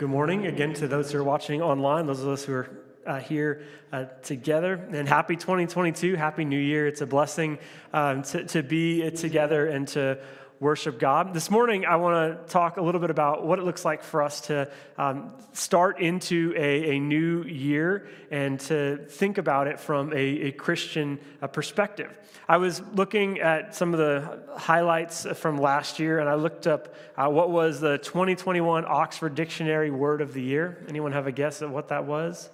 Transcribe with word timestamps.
Good 0.00 0.08
morning 0.08 0.46
again 0.46 0.72
to 0.76 0.88
those 0.88 1.12
who 1.12 1.18
are 1.18 1.24
watching 1.24 1.60
online, 1.60 2.06
those 2.06 2.22
of 2.22 2.28
us 2.28 2.42
who 2.42 2.54
are 2.54 2.70
uh, 3.06 3.20
here 3.20 3.64
uh, 3.92 4.06
together. 4.22 4.82
And 4.94 5.06
happy 5.06 5.36
2022, 5.36 6.16
happy 6.16 6.46
new 6.46 6.58
year. 6.58 6.86
It's 6.86 7.02
a 7.02 7.06
blessing 7.06 7.58
um, 7.92 8.22
to, 8.22 8.44
to 8.44 8.62
be 8.62 9.10
together 9.10 9.66
and 9.66 9.86
to 9.88 10.18
worship 10.60 10.98
God. 10.98 11.32
This 11.32 11.50
morning, 11.50 11.86
I 11.86 11.96
want 11.96 12.46
to 12.46 12.52
talk 12.52 12.76
a 12.76 12.82
little 12.82 13.00
bit 13.00 13.08
about 13.08 13.46
what 13.46 13.58
it 13.58 13.64
looks 13.64 13.82
like 13.82 14.02
for 14.02 14.22
us 14.22 14.42
to 14.42 14.70
um, 14.98 15.32
start 15.54 16.00
into 16.00 16.52
a, 16.54 16.96
a, 16.96 17.00
new 17.00 17.42
year 17.44 18.06
and 18.30 18.60
to 18.60 18.98
think 19.08 19.38
about 19.38 19.68
it 19.68 19.80
from 19.80 20.12
a, 20.12 20.16
a 20.16 20.52
Christian 20.52 21.18
uh, 21.40 21.46
perspective. 21.46 22.12
I 22.46 22.58
was 22.58 22.82
looking 22.92 23.40
at 23.40 23.74
some 23.74 23.94
of 23.94 23.98
the 23.98 24.42
highlights 24.58 25.26
from 25.38 25.56
last 25.56 25.98
year, 25.98 26.18
and 26.18 26.28
I 26.28 26.34
looked 26.34 26.66
up 26.66 26.94
uh, 27.16 27.30
what 27.30 27.50
was 27.50 27.80
the 27.80 27.96
2021 27.96 28.84
Oxford 28.86 29.34
Dictionary 29.34 29.90
Word 29.90 30.20
of 30.20 30.34
the 30.34 30.42
Year. 30.42 30.84
Anyone 30.90 31.12
have 31.12 31.26
a 31.26 31.32
guess 31.32 31.62
at 31.62 31.70
what 31.70 31.88
that 31.88 32.04
was? 32.04 32.50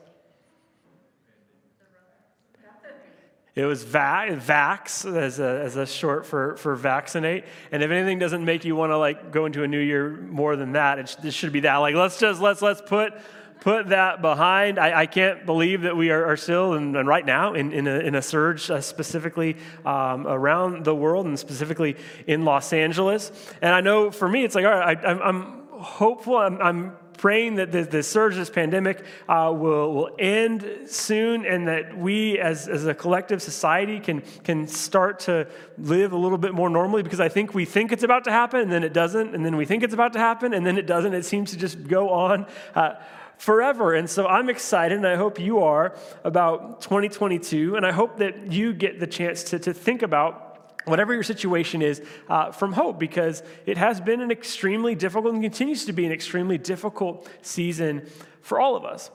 It 3.57 3.65
was 3.65 3.85
va- 3.85 4.27
vax 4.33 5.11
as 5.17 5.41
a, 5.41 5.63
as 5.63 5.77
a 5.77 5.87
short 5.87 6.27
for, 6.27 6.59
for 6.59 6.77
vaccinate. 6.77 7.45
And 7.73 7.83
if 7.83 7.91
anything 7.91 8.19
doesn't 8.19 8.45
make 8.45 8.67
you 8.67 8.77
want 8.77 8.93
to 8.93 8.99
like 8.99 9.33
go 9.33 9.47
into 9.47 9.63
a 9.63 9.67
new 9.67 9.81
year 9.81 10.11
more 10.11 10.57
than 10.57 10.73
that, 10.73 10.99
it, 10.99 11.09
sh- 11.09 11.25
it 11.25 11.33
should 11.33 11.53
be 11.53 11.61
that. 11.61 11.79
Like 11.79 11.95
let's 11.95 12.21
just 12.21 12.43
let's 12.43 12.61
let's 12.61 12.83
put 12.83 13.15
put 13.61 13.89
that 13.89 14.21
behind. 14.21 14.79
I, 14.79 15.01
I 15.01 15.07
can't 15.07 15.47
believe 15.47 15.83
that 15.83 15.97
we 15.97 16.11
are, 16.11 16.27
are 16.27 16.37
still 16.37 16.75
and, 16.75 16.95
and, 16.95 17.09
right 17.09 17.25
now 17.25 17.55
in, 17.55 17.73
in, 17.73 17.87
a, 17.87 17.99
in 17.99 18.15
a 18.15 18.21
surge 18.21 18.71
uh, 18.71 18.83
specifically 18.83 19.57
um, 19.87 20.27
around 20.27 20.85
the 20.85 20.95
world 20.95 21.25
and 21.25 21.39
specifically 21.39 21.97
in 22.27 22.45
Los 22.45 22.75
Angeles. 22.75 23.33
And 23.63 23.73
I 23.73 23.81
know 23.81 24.11
for 24.11 24.29
me, 24.29 24.45
it's 24.45 24.55
like 24.55 24.67
all 24.67 24.71
right, 24.71 25.03
I, 25.03 25.13
I'm 25.13 25.67
hopeful. 25.71 26.37
I'm, 26.37 26.61
I'm 26.61 26.97
praying 27.17 27.57
that 27.57 27.73
the, 27.73 27.83
the 27.83 28.03
surge 28.03 28.35
this 28.37 28.51
pandemic 28.51 29.05
uh, 29.29 29.53
will, 29.55 29.93
will 29.93 30.11
end 30.19 30.69
soon 30.87 31.45
and 31.45 31.69
that 31.69 31.97
we 31.97 32.39
as, 32.39 32.69
as 32.69 32.87
a 32.87 32.95
collective 32.95 33.43
society 33.43 34.01
can, 34.01 34.23
can 34.45 34.67
start 34.67 35.21
to 35.21 35.47
live 35.79 36.13
a 36.13 36.17
little 36.17 36.39
bit 36.39 36.55
more 36.55 36.71
normally 36.71 37.03
because 37.03 37.21
I 37.21 37.29
think 37.29 37.55
we 37.55 37.65
think 37.65 37.93
it's 37.93 38.03
about 38.03 38.25
to 38.25 38.31
happen 38.31 38.61
and 38.61 38.73
then 38.73 38.85
it 38.85 38.93
doesn't, 38.93 39.35
and 39.35 39.45
then 39.45 39.57
we 39.57 39.65
think 39.65 39.83
it's 39.83 39.95
about 39.95 40.13
to 40.15 40.19
happen 40.19 40.55
and 40.55 40.67
then 40.67 40.79
it 40.79 40.87
doesn't. 40.87 41.15
It 41.15 41.25
seems 41.25 41.51
to 41.51 41.57
just 41.57 41.87
go 41.87 42.11
on. 42.11 42.47
Uh, 42.75 42.95
forever. 43.39 43.95
And 43.95 44.09
so 44.09 44.27
I'm 44.27 44.49
excited, 44.49 44.97
and 44.97 45.07
I 45.07 45.17
hope 45.17 45.39
you 45.39 45.61
are, 45.61 45.95
about 46.25 46.81
2022. 46.81 47.77
And 47.77 47.85
I 47.85 47.93
hope 47.93 48.17
that 48.19 48.51
you 48.51 48.73
get 48.73 48.99
the 48.99 49.07
chance 49.07 49.43
to, 49.45 49.59
to 49.59 49.75
think 49.75 50.03
about 50.03 50.46
whatever 50.87 51.13
your 51.13 51.23
situation 51.23 51.83
is, 51.83 52.01
uh, 52.29 52.53
from 52.53 52.73
hope 52.73 52.99
because 52.99 53.43
it 53.67 53.77
has 53.77 54.01
been 54.01 54.21
an 54.21 54.31
extremely 54.31 54.95
difficult 54.95 55.35
and 55.35 55.43
continues 55.43 55.85
to 55.85 55.93
be 55.93 56.07
an 56.07 56.13
extremely 56.13 56.59
difficult 56.59 57.29
season 57.43 58.09
for 58.41 58.61
all 58.61 58.77
of 58.77 58.85
us. 58.85 59.11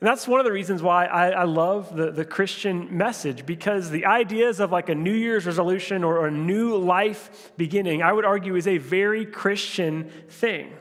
And 0.00 0.08
that's 0.08 0.28
one 0.28 0.38
of 0.38 0.44
the 0.44 0.52
reasons 0.52 0.82
why 0.82 1.06
I, 1.06 1.30
I 1.30 1.44
love 1.44 1.96
the, 1.96 2.10
the 2.10 2.26
Christian 2.26 2.94
message 2.94 3.46
because 3.46 3.88
the 3.88 4.04
ideas 4.04 4.60
of 4.60 4.70
like 4.70 4.90
a 4.90 4.94
New 4.94 5.14
Year's 5.14 5.46
resolution 5.46 6.04
or 6.04 6.26
a 6.26 6.30
new 6.30 6.76
life 6.76 7.52
beginning, 7.56 8.02
I 8.02 8.12
would 8.12 8.26
argue, 8.26 8.54
is 8.56 8.66
a 8.66 8.76
very 8.76 9.24
Christian 9.24 10.10
thing. 10.28 10.72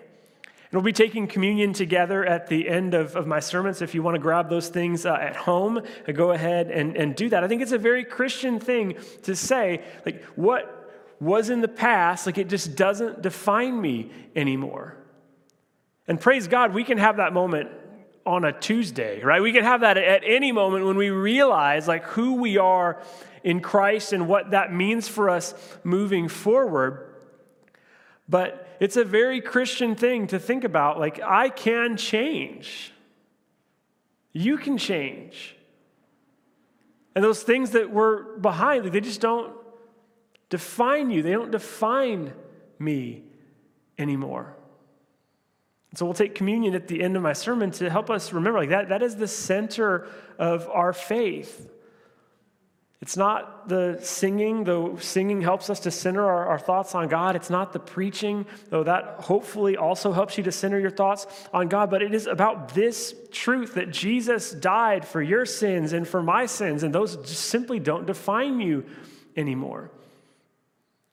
We'll 0.73 0.81
be 0.81 0.91
taking 0.91 1.27
communion 1.27 1.71
together 1.71 2.25
at 2.25 2.47
the 2.47 2.67
end 2.67 2.95
of, 2.95 3.15
of 3.15 3.27
my 3.27 3.39
sermons. 3.39 3.83
If 3.83 3.93
you 3.93 4.01
want 4.01 4.15
to 4.15 4.19
grab 4.19 4.49
those 4.49 4.69
things 4.69 5.05
uh, 5.05 5.13
at 5.13 5.35
home, 5.35 5.77
uh, 5.77 6.11
go 6.13 6.31
ahead 6.31 6.71
and, 6.71 6.97
and 6.97 7.15
do 7.15 7.29
that. 7.29 7.43
I 7.43 7.47
think 7.47 7.61
it's 7.61 7.71
a 7.71 7.77
very 7.77 8.03
Christian 8.03 8.59
thing 8.59 8.95
to 9.21 9.35
say, 9.35 9.83
like, 10.03 10.23
what 10.35 10.79
was 11.19 11.51
in 11.51 11.61
the 11.61 11.67
past, 11.67 12.25
like, 12.25 12.39
it 12.39 12.49
just 12.49 12.75
doesn't 12.75 13.21
define 13.21 13.79
me 13.79 14.09
anymore. 14.35 14.97
And 16.07 16.19
praise 16.19 16.47
God, 16.47 16.73
we 16.73 16.83
can 16.83 16.97
have 16.97 17.17
that 17.17 17.33
moment 17.33 17.69
on 18.25 18.43
a 18.43 18.51
Tuesday, 18.51 19.21
right? 19.21 19.43
We 19.43 19.51
can 19.51 19.63
have 19.63 19.81
that 19.81 19.97
at 19.97 20.23
any 20.25 20.51
moment 20.51 20.87
when 20.87 20.97
we 20.97 21.11
realize, 21.11 21.87
like, 21.87 22.03
who 22.05 22.33
we 22.33 22.57
are 22.57 22.99
in 23.43 23.59
Christ 23.59 24.11
and 24.11 24.27
what 24.27 24.51
that 24.51 24.73
means 24.73 25.07
for 25.07 25.29
us 25.29 25.53
moving 25.83 26.29
forward. 26.29 27.13
But 28.27 28.62
it's 28.79 28.97
a 28.97 29.03
very 29.03 29.41
Christian 29.41 29.95
thing 29.95 30.27
to 30.27 30.39
think 30.39 30.63
about. 30.63 30.99
Like, 30.99 31.21
I 31.21 31.49
can 31.49 31.97
change. 31.97 32.91
You 34.31 34.57
can 34.57 34.77
change. 34.77 35.55
And 37.15 37.23
those 37.23 37.43
things 37.43 37.71
that 37.71 37.91
were 37.91 38.37
behind, 38.39 38.85
they 38.85 39.01
just 39.01 39.21
don't 39.21 39.53
define 40.49 41.09
you. 41.11 41.21
They 41.21 41.31
don't 41.31 41.51
define 41.51 42.33
me 42.79 43.23
anymore. 43.97 44.55
So 45.95 46.05
we'll 46.05 46.15
take 46.15 46.33
communion 46.33 46.73
at 46.73 46.87
the 46.87 47.03
end 47.03 47.15
of 47.15 47.21
my 47.21 47.33
sermon 47.33 47.69
to 47.71 47.89
help 47.89 48.09
us 48.09 48.33
remember 48.33 48.59
like 48.59 48.69
that 48.69 48.89
that 48.89 49.03
is 49.03 49.15
the 49.15 49.27
center 49.27 50.07
of 50.39 50.67
our 50.69 50.91
faith. 50.91 51.69
It's 53.03 53.17
not 53.17 53.67
the 53.67 53.99
singing, 54.01 54.63
though 54.63 54.95
singing 54.95 55.41
helps 55.41 55.69
us 55.69 55.81
to 55.81 55.91
center 55.91 56.23
our, 56.23 56.45
our, 56.45 56.57
thoughts 56.57 56.95
on 56.95 57.09
God. 57.09 57.35
It's 57.35 57.49
not 57.49 57.73
the 57.73 57.79
preaching, 57.79 58.45
though 58.69 58.85
that 58.85 59.15
hopefully 59.19 59.75
also 59.75 60.13
helps 60.13 60.37
you 60.37 60.43
to 60.45 60.53
center 60.53 60.79
your 60.79 60.89
thoughts 60.89 61.27
on 61.53 61.67
God. 61.67 61.89
But 61.89 62.01
it 62.01 62.13
is 62.13 62.27
about 62.27 62.73
this 62.73 63.13
truth 63.29 63.73
that 63.73 63.91
Jesus 63.91 64.51
died 64.51 65.05
for 65.05 65.21
your 65.21 65.45
sins 65.45 65.91
and 65.91 66.07
for 66.07 66.23
my 66.23 66.45
sins, 66.45 66.81
and 66.81 66.95
those 66.95 67.17
simply 67.29 67.77
don't 67.77 68.05
define 68.05 68.61
you 68.61 68.85
anymore. 69.35 69.91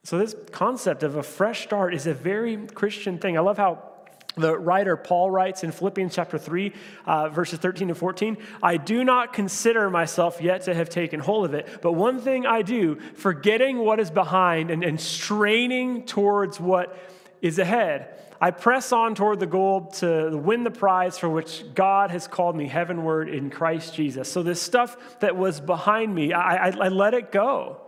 So, 0.04 0.16
this 0.16 0.36
concept 0.52 1.02
of 1.02 1.16
a 1.16 1.24
fresh 1.24 1.64
start 1.64 1.92
is 1.92 2.06
a 2.06 2.14
very 2.14 2.68
Christian 2.68 3.18
thing. 3.18 3.36
I 3.36 3.40
love 3.40 3.56
how 3.56 3.89
the 4.36 4.56
writer 4.56 4.96
Paul 4.96 5.30
writes 5.30 5.64
in 5.64 5.72
Philippians 5.72 6.14
chapter 6.14 6.38
3, 6.38 6.72
uh, 7.06 7.28
verses 7.30 7.58
13 7.58 7.88
to 7.88 7.94
14 7.94 8.36
I 8.62 8.76
do 8.76 9.04
not 9.04 9.32
consider 9.32 9.90
myself 9.90 10.40
yet 10.40 10.62
to 10.62 10.74
have 10.74 10.88
taken 10.88 11.20
hold 11.20 11.46
of 11.46 11.54
it, 11.54 11.68
but 11.82 11.92
one 11.92 12.20
thing 12.20 12.46
I 12.46 12.62
do, 12.62 12.98
forgetting 13.14 13.78
what 13.78 14.00
is 14.00 14.10
behind 14.10 14.70
and, 14.70 14.84
and 14.84 15.00
straining 15.00 16.06
towards 16.06 16.60
what 16.60 16.96
is 17.42 17.58
ahead. 17.58 18.16
I 18.42 18.52
press 18.52 18.90
on 18.90 19.14
toward 19.14 19.38
the 19.38 19.46
goal 19.46 19.88
to 19.98 20.34
win 20.34 20.64
the 20.64 20.70
prize 20.70 21.18
for 21.18 21.28
which 21.28 21.62
God 21.74 22.10
has 22.10 22.26
called 22.26 22.56
me 22.56 22.68
heavenward 22.68 23.28
in 23.28 23.50
Christ 23.50 23.94
Jesus. 23.94 24.32
So, 24.32 24.42
this 24.42 24.62
stuff 24.62 25.20
that 25.20 25.36
was 25.36 25.60
behind 25.60 26.14
me, 26.14 26.32
I, 26.32 26.68
I, 26.68 26.70
I 26.70 26.88
let 26.88 27.12
it 27.12 27.32
go. 27.32 27.82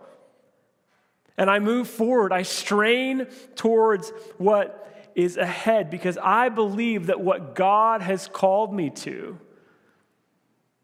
And 1.38 1.48
I 1.48 1.58
move 1.58 1.88
forward. 1.88 2.32
I 2.32 2.42
strain 2.42 3.26
towards 3.54 4.10
what 4.36 4.91
is 5.14 5.36
ahead 5.36 5.90
because 5.90 6.18
I 6.18 6.48
believe 6.48 7.06
that 7.06 7.20
what 7.20 7.54
God 7.54 8.02
has 8.02 8.28
called 8.28 8.72
me 8.74 8.90
to 8.90 9.38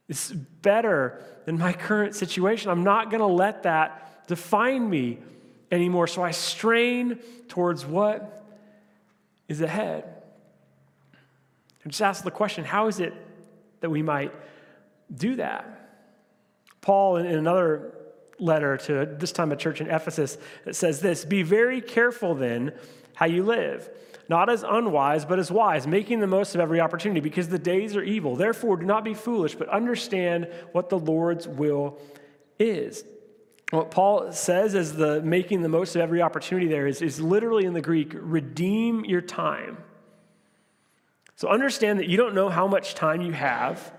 is 0.08 0.32
better 0.32 1.22
than 1.44 1.58
my 1.58 1.72
current 1.72 2.14
situation. 2.14 2.70
I'm 2.70 2.84
not 2.84 3.10
going 3.10 3.20
to 3.20 3.26
let 3.26 3.64
that 3.64 4.26
define 4.26 4.88
me 4.88 5.18
anymore. 5.70 6.06
So 6.06 6.22
I 6.22 6.30
strain 6.30 7.18
towards 7.48 7.84
what 7.84 8.46
is 9.48 9.60
ahead. 9.60 10.04
And 11.82 11.92
just 11.92 12.02
ask 12.02 12.24
the 12.24 12.30
question 12.30 12.64
how 12.64 12.88
is 12.88 13.00
it 13.00 13.14
that 13.80 13.90
we 13.90 14.02
might 14.02 14.32
do 15.14 15.36
that? 15.36 15.74
Paul, 16.80 17.16
in 17.16 17.26
another 17.26 17.94
letter 18.38 18.76
to 18.76 19.04
this 19.04 19.32
time 19.32 19.52
a 19.52 19.56
church 19.56 19.80
in 19.80 19.90
Ephesus, 19.90 20.38
says 20.70 21.00
this 21.00 21.24
Be 21.24 21.42
very 21.42 21.80
careful 21.80 22.34
then 22.34 22.72
how 23.14 23.26
you 23.26 23.42
live 23.42 23.88
not 24.28 24.50
as 24.50 24.62
unwise, 24.62 25.24
but 25.24 25.38
as 25.38 25.50
wise, 25.50 25.86
making 25.86 26.20
the 26.20 26.26
most 26.26 26.54
of 26.54 26.60
every 26.60 26.80
opportunity, 26.80 27.20
because 27.20 27.48
the 27.48 27.58
days 27.58 27.96
are 27.96 28.02
evil. 28.02 28.36
Therefore, 28.36 28.76
do 28.76 28.84
not 28.84 29.04
be 29.04 29.14
foolish, 29.14 29.54
but 29.54 29.68
understand 29.68 30.48
what 30.72 30.90
the 30.90 30.98
Lord's 30.98 31.48
will 31.48 31.98
is. 32.58 33.04
What 33.70 33.90
Paul 33.90 34.32
says 34.32 34.74
as 34.74 34.94
the 34.94 35.22
making 35.22 35.62
the 35.62 35.68
most 35.68 35.94
of 35.96 36.02
every 36.02 36.22
opportunity 36.22 36.68
there 36.68 36.86
is, 36.86 37.02
is 37.02 37.20
literally 37.20 37.64
in 37.64 37.72
the 37.72 37.80
Greek, 37.80 38.12
redeem 38.14 39.04
your 39.04 39.20
time. 39.20 39.78
So 41.36 41.48
understand 41.48 41.98
that 41.98 42.08
you 42.08 42.16
don't 42.16 42.34
know 42.34 42.48
how 42.48 42.66
much 42.66 42.94
time 42.94 43.22
you 43.22 43.32
have, 43.32 43.92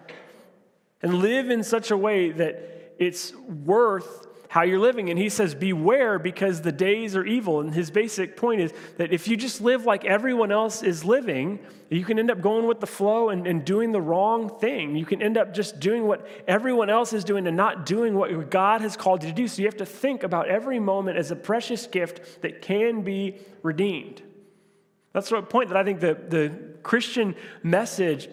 and 1.02 1.20
live 1.20 1.50
in 1.50 1.64
such 1.64 1.92
a 1.92 1.98
way 1.98 2.32
that 2.32 2.96
it's 3.00 3.34
worth 3.36 4.28
how 4.50 4.64
you're 4.64 4.80
living. 4.80 5.12
And 5.12 5.20
he 5.20 5.30
says, 5.30 5.54
Beware 5.54 6.18
because 6.18 6.62
the 6.62 6.72
days 6.72 7.16
are 7.16 7.24
evil. 7.24 7.62
And 7.62 7.74
his 7.74 7.92
basic 7.92 8.36
point 8.36 8.62
is 8.62 8.74
that 8.98 9.14
if 9.14 9.28
you 9.28 9.38
just 9.38 9.62
live 9.62 9.86
like 9.86 10.06
everyone 10.06 10.52
else 10.52 10.82
is 10.82 11.06
living, 11.06 11.60
you 11.90 12.04
can 12.04 12.18
end 12.18 12.32
up 12.32 12.42
going 12.42 12.66
with 12.66 12.80
the 12.80 12.88
flow 12.88 13.30
and, 13.30 13.46
and 13.46 13.64
doing 13.64 13.92
the 13.92 14.02
wrong 14.02 14.50
thing. 14.60 14.96
You 14.96 15.06
can 15.06 15.22
end 15.22 15.38
up 15.38 15.54
just 15.54 15.80
doing 15.80 16.08
what 16.08 16.28
everyone 16.48 16.90
else 16.90 17.14
is 17.14 17.24
doing 17.24 17.46
and 17.46 17.56
not 17.56 17.86
doing 17.86 18.16
what 18.16 18.50
God 18.50 18.82
has 18.82 18.98
called 18.98 19.24
you 19.24 19.30
to 19.30 19.36
do. 19.36 19.48
So 19.48 19.62
you 19.62 19.68
have 19.68 19.78
to 19.78 19.86
think 19.86 20.24
about 20.24 20.48
every 20.48 20.80
moment 20.80 21.18
as 21.18 21.30
a 21.30 21.36
precious 21.36 21.86
gift 21.86 22.42
that 22.42 22.64
can 22.64 23.04
be 23.04 23.38
redeemed. 23.62 24.24
That's 25.14 25.30
the 25.30 25.44
point 25.44 25.70
that 25.70 25.78
I 25.78 25.84
think 25.84 26.00
the, 26.00 26.16
the 26.28 26.58
Christian 26.82 27.36
message 27.62 28.30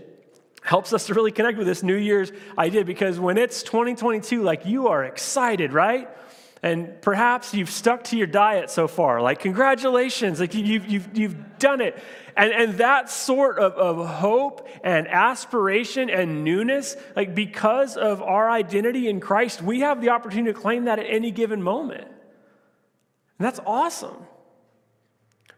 helps 0.67 0.93
us 0.93 1.07
to 1.07 1.15
really 1.15 1.31
connect 1.31 1.57
with 1.59 1.67
this 1.67 1.85
New 1.85 1.95
Year's 1.95 2.33
idea 2.59 2.85
because 2.85 3.21
when 3.21 3.39
it's 3.39 3.63
2022, 3.63 4.43
like 4.43 4.67
you 4.67 4.89
are 4.89 5.05
excited, 5.05 5.73
right? 5.73 6.09
And 6.61 7.01
perhaps 7.03 7.55
you've 7.55 7.71
stuck 7.71 8.03
to 8.05 8.17
your 8.17 8.27
diet 8.27 8.69
so 8.71 8.89
far. 8.89 9.23
Like, 9.23 9.39
congratulations, 9.39 10.41
like 10.41 10.55
you've, 10.55 10.87
you've, 10.87 11.17
you've 11.17 11.59
done 11.61 11.81
it. 11.81 11.97
And, 12.37 12.53
and 12.53 12.75
that 12.79 13.09
sort 13.09 13.61
of, 13.61 13.75
of 13.75 14.09
hope 14.09 14.69
and 14.83 15.07
aspiration 15.07 16.11
and 16.11 16.43
newness, 16.43 16.97
like 17.15 17.33
because 17.33 17.97
of 17.97 18.21
our 18.21 18.51
identity 18.51 19.09
in 19.09 19.21
Christ, 19.21 19.63
we 19.63 19.81
have 19.81 20.01
the 20.01 20.09
opportunity 20.09 20.53
to 20.53 20.59
claim 20.59 20.87
that 20.87 20.99
at 20.99 21.07
any 21.09 21.31
given 21.31 21.63
moment. 21.63 22.03
And 22.03 23.47
that's 23.47 23.61
awesome. 23.65 24.17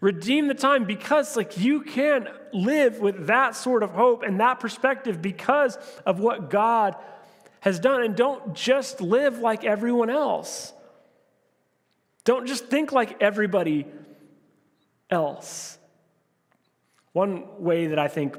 Redeem 0.00 0.46
the 0.46 0.54
time 0.54 0.84
because 0.84 1.36
like 1.36 1.58
you 1.58 1.82
can't 1.82 2.28
live 2.52 3.00
with 3.00 3.26
that 3.26 3.56
sort 3.56 3.82
of 3.82 3.90
hope 3.90 4.22
and 4.22 4.38
that 4.40 4.60
perspective 4.60 5.20
because 5.20 5.76
of 6.06 6.20
what 6.20 6.50
God 6.50 6.94
has 7.60 7.80
done 7.80 8.02
and 8.02 8.14
don't 8.14 8.54
just 8.54 9.00
live 9.00 9.40
like 9.40 9.64
everyone 9.64 10.08
else. 10.08 10.72
Don't 12.24 12.46
just 12.46 12.66
think 12.66 12.92
like 12.92 13.20
everybody 13.20 13.86
else. 15.10 15.78
One 17.12 17.62
way 17.62 17.88
that 17.88 17.98
I 17.98 18.06
think 18.06 18.36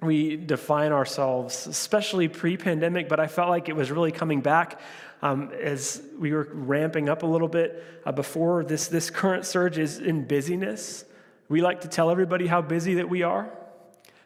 we 0.00 0.36
define 0.36 0.92
ourselves, 0.92 1.66
especially 1.66 2.28
pre 2.28 2.56
pandemic, 2.56 3.08
but 3.08 3.20
I 3.20 3.26
felt 3.26 3.50
like 3.50 3.68
it 3.68 3.76
was 3.76 3.90
really 3.90 4.12
coming 4.12 4.40
back 4.40 4.80
um, 5.22 5.50
as 5.60 6.02
we 6.18 6.32
were 6.32 6.48
ramping 6.52 7.08
up 7.08 7.22
a 7.22 7.26
little 7.26 7.48
bit 7.48 7.82
uh, 8.04 8.12
before 8.12 8.64
this, 8.64 8.88
this 8.88 9.10
current 9.10 9.44
surge 9.44 9.78
is 9.78 9.98
in 9.98 10.26
busyness. 10.26 11.04
We 11.48 11.60
like 11.60 11.80
to 11.82 11.88
tell 11.88 12.10
everybody 12.10 12.46
how 12.46 12.62
busy 12.62 12.94
that 12.94 13.08
we 13.08 13.22
are. 13.22 13.50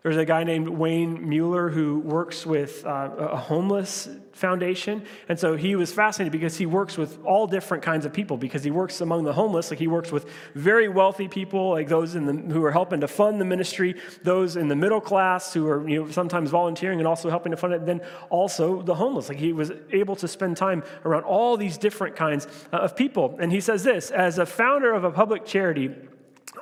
There's 0.03 0.17
a 0.17 0.25
guy 0.25 0.43
named 0.43 0.69
Wayne 0.69 1.29
Mueller 1.29 1.69
who 1.69 2.01
works 2.01 2.45
with 2.45 2.85
uh, 2.85 3.11
a 3.17 3.37
homeless 3.37 4.09
foundation. 4.33 5.05
And 5.29 5.39
so 5.39 5.57
he 5.57 5.77
was 5.77 5.93
fascinated 5.93 6.33
because 6.33 6.57
he 6.57 6.67
works 6.67 6.99
with 6.99 7.23
all 7.25 7.47
different 7.47 7.85
kinds 7.85 8.05
of 8.05 8.13
people 8.13 8.37
because 8.37 8.65
he 8.65 8.73
works 8.73 9.01
among 9.01 9.23
the 9.23 9.33
homeless. 9.33 9.71
Like 9.71 9.79
he 9.79 9.87
works 9.87 10.11
with 10.11 10.29
very 10.55 10.89
wealthy 10.89 11.29
people, 11.29 11.71
like 11.71 11.89
those 11.89 12.17
in 12.17 12.27
the, 12.27 12.33
who 12.53 12.65
are 12.65 12.73
helping 12.73 13.01
to 13.01 13.09
fund 13.09 13.41
the 13.41 13.45
ministry, 13.45 13.95
those 14.25 14.57
in 14.57 14.67
the 14.67 14.75
middle 14.75 15.01
class 15.01 15.55
who 15.55 15.69
are 15.69 15.89
you 15.89 16.03
know, 16.03 16.11
sometimes 16.11 16.51
volunteering 16.51 16.99
and 16.99 17.07
also 17.07 17.31
helping 17.31 17.53
to 17.53 17.57
fund 17.57 17.73
it, 17.73 17.81
and 17.81 17.89
then 17.89 18.01
also 18.29 18.83
the 18.83 18.95
homeless. 18.95 19.29
Like 19.29 19.39
he 19.39 19.53
was 19.53 19.71
able 19.93 20.17
to 20.17 20.27
spend 20.27 20.57
time 20.57 20.83
around 21.05 21.23
all 21.23 21.57
these 21.57 21.79
different 21.79 22.17
kinds 22.17 22.49
uh, 22.73 22.79
of 22.79 22.97
people. 22.97 23.37
And 23.41 23.53
he 23.53 23.61
says 23.61 23.85
this 23.85 24.11
as 24.11 24.39
a 24.39 24.47
founder 24.47 24.93
of 24.93 25.05
a 25.05 25.13
public 25.13 25.45
charity, 25.45 25.95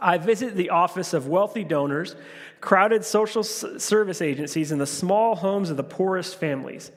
I 0.01 0.19
visit 0.19 0.57
the 0.57 0.71
office 0.71 1.13
of 1.13 1.27
wealthy 1.27 1.65
donors, 1.65 2.17
crowded 2.61 3.05
social 3.05 3.43
service 3.43 4.23
agencies, 4.23 4.73
and 4.73 4.81
the 4.81 4.87
small 4.87 5.37
homes 5.37 5.71
of 5.71 5.77
the 5.77 5.85
poorest 5.85 6.37
families. 6.37 6.91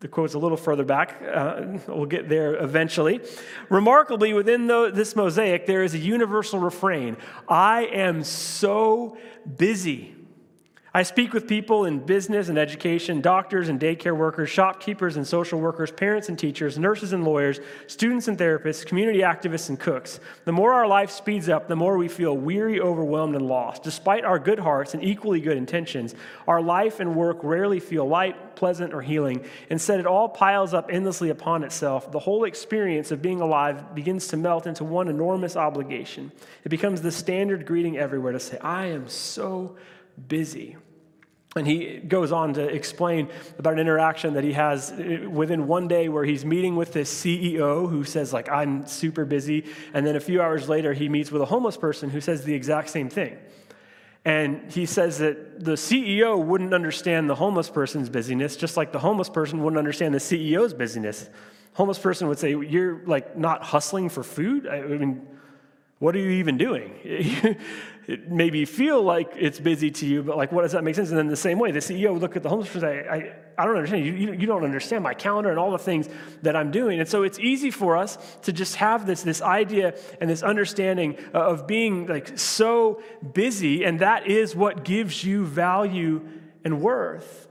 The 0.00 0.08
quote's 0.08 0.34
a 0.34 0.38
little 0.38 0.56
further 0.56 0.84
back. 0.84 1.22
Uh, 1.22 1.78
we'll 1.86 2.06
get 2.06 2.28
there 2.28 2.56
eventually. 2.56 3.20
Remarkably, 3.68 4.32
within 4.32 4.66
the, 4.66 4.90
this 4.92 5.14
mosaic, 5.14 5.66
there 5.66 5.84
is 5.84 5.94
a 5.94 5.98
universal 5.98 6.58
refrain 6.58 7.16
I 7.48 7.84
am 7.84 8.24
so 8.24 9.16
busy. 9.56 10.16
I 10.94 11.04
speak 11.04 11.32
with 11.32 11.48
people 11.48 11.86
in 11.86 12.00
business 12.00 12.50
and 12.50 12.58
education, 12.58 13.22
doctors 13.22 13.70
and 13.70 13.80
daycare 13.80 14.14
workers, 14.14 14.50
shopkeepers 14.50 15.16
and 15.16 15.26
social 15.26 15.58
workers, 15.58 15.90
parents 15.90 16.28
and 16.28 16.38
teachers, 16.38 16.78
nurses 16.78 17.14
and 17.14 17.24
lawyers, 17.24 17.60
students 17.86 18.28
and 18.28 18.36
therapists, 18.36 18.84
community 18.84 19.20
activists 19.20 19.70
and 19.70 19.80
cooks. 19.80 20.20
The 20.44 20.52
more 20.52 20.74
our 20.74 20.86
life 20.86 21.10
speeds 21.10 21.48
up, 21.48 21.66
the 21.66 21.76
more 21.76 21.96
we 21.96 22.08
feel 22.08 22.36
weary, 22.36 22.78
overwhelmed, 22.78 23.34
and 23.34 23.48
lost. 23.48 23.82
Despite 23.82 24.26
our 24.26 24.38
good 24.38 24.58
hearts 24.58 24.92
and 24.92 25.02
equally 25.02 25.40
good 25.40 25.56
intentions, 25.56 26.14
our 26.46 26.60
life 26.60 27.00
and 27.00 27.16
work 27.16 27.38
rarely 27.42 27.80
feel 27.80 28.06
light, 28.06 28.54
pleasant, 28.54 28.92
or 28.92 29.00
healing. 29.00 29.46
Instead, 29.70 29.98
it 29.98 30.04
all 30.04 30.28
piles 30.28 30.74
up 30.74 30.90
endlessly 30.92 31.30
upon 31.30 31.64
itself. 31.64 32.12
The 32.12 32.18
whole 32.18 32.44
experience 32.44 33.10
of 33.10 33.22
being 33.22 33.40
alive 33.40 33.94
begins 33.94 34.26
to 34.28 34.36
melt 34.36 34.66
into 34.66 34.84
one 34.84 35.08
enormous 35.08 35.56
obligation. 35.56 36.32
It 36.64 36.68
becomes 36.68 37.00
the 37.00 37.12
standard 37.12 37.64
greeting 37.64 37.96
everywhere 37.96 38.32
to 38.32 38.40
say, 38.40 38.58
I 38.58 38.88
am 38.88 39.08
so 39.08 39.74
busy. 40.28 40.76
And 41.54 41.66
he 41.66 41.98
goes 41.98 42.32
on 42.32 42.54
to 42.54 42.62
explain 42.62 43.28
about 43.58 43.74
an 43.74 43.78
interaction 43.78 44.34
that 44.34 44.44
he 44.44 44.54
has 44.54 44.90
uh, 44.90 45.28
within 45.28 45.66
one 45.66 45.86
day 45.86 46.08
where 46.08 46.24
he's 46.24 46.46
meeting 46.46 46.76
with 46.76 46.92
this 46.94 47.12
CEO 47.12 47.90
who 47.90 48.04
says, 48.04 48.32
like, 48.32 48.48
I'm 48.48 48.86
super 48.86 49.26
busy. 49.26 49.66
And 49.92 50.06
then 50.06 50.16
a 50.16 50.20
few 50.20 50.40
hours 50.40 50.68
later, 50.68 50.94
he 50.94 51.10
meets 51.10 51.30
with 51.30 51.42
a 51.42 51.46
homeless 51.46 51.76
person 51.76 52.08
who 52.08 52.22
says 52.22 52.44
the 52.44 52.54
exact 52.54 52.88
same 52.88 53.10
thing. 53.10 53.36
And 54.24 54.70
he 54.70 54.86
says 54.86 55.18
that 55.18 55.62
the 55.62 55.72
CEO 55.72 56.42
wouldn't 56.42 56.72
understand 56.72 57.28
the 57.28 57.34
homeless 57.34 57.68
person's 57.68 58.08
busyness, 58.08 58.56
just 58.56 58.76
like 58.76 58.92
the 58.92 59.00
homeless 59.00 59.28
person 59.28 59.62
wouldn't 59.62 59.78
understand 59.78 60.14
the 60.14 60.18
CEO's 60.18 60.72
busyness. 60.72 61.28
Homeless 61.74 61.98
person 61.98 62.28
would 62.28 62.38
say, 62.38 62.50
You're 62.50 63.04
like 63.06 63.36
not 63.36 63.64
hustling 63.64 64.08
for 64.08 64.22
food? 64.22 64.66
I 64.68 64.82
mean, 64.82 65.26
what 66.02 66.16
are 66.16 66.18
you 66.18 66.30
even 66.30 66.58
doing? 66.58 66.98
it 67.04 68.28
maybe 68.28 68.64
feel 68.64 69.00
like 69.00 69.34
it's 69.36 69.60
busy 69.60 69.88
to 69.88 70.04
you, 70.04 70.24
but 70.24 70.36
like, 70.36 70.50
what 70.50 70.62
does 70.62 70.72
that 70.72 70.82
make 70.82 70.96
sense? 70.96 71.10
And 71.10 71.16
then 71.18 71.28
the 71.28 71.36
same 71.36 71.60
way, 71.60 71.70
the 71.70 71.78
CEO 71.78 72.12
would 72.12 72.20
look 72.20 72.34
at 72.34 72.42
the 72.42 72.48
homeless 72.48 72.66
person 72.72 72.88
and 72.88 73.04
say, 73.04 73.08
I, 73.08 73.62
I 73.62 73.64
don't 73.64 73.76
understand. 73.76 74.04
You, 74.04 74.12
you, 74.14 74.32
you 74.32 74.46
don't 74.48 74.64
understand 74.64 75.04
my 75.04 75.14
calendar 75.14 75.50
and 75.50 75.60
all 75.60 75.70
the 75.70 75.78
things 75.78 76.08
that 76.42 76.56
I'm 76.56 76.72
doing. 76.72 76.98
And 76.98 77.08
so 77.08 77.22
it's 77.22 77.38
easy 77.38 77.70
for 77.70 77.96
us 77.96 78.18
to 78.42 78.52
just 78.52 78.74
have 78.76 79.06
this, 79.06 79.22
this 79.22 79.42
idea 79.42 79.96
and 80.20 80.28
this 80.28 80.42
understanding 80.42 81.18
of 81.32 81.68
being 81.68 82.08
like 82.08 82.36
so 82.36 83.00
busy, 83.32 83.84
and 83.84 84.00
that 84.00 84.26
is 84.26 84.56
what 84.56 84.82
gives 84.82 85.22
you 85.22 85.46
value 85.46 86.20
and 86.64 86.82
worth. 86.82 87.46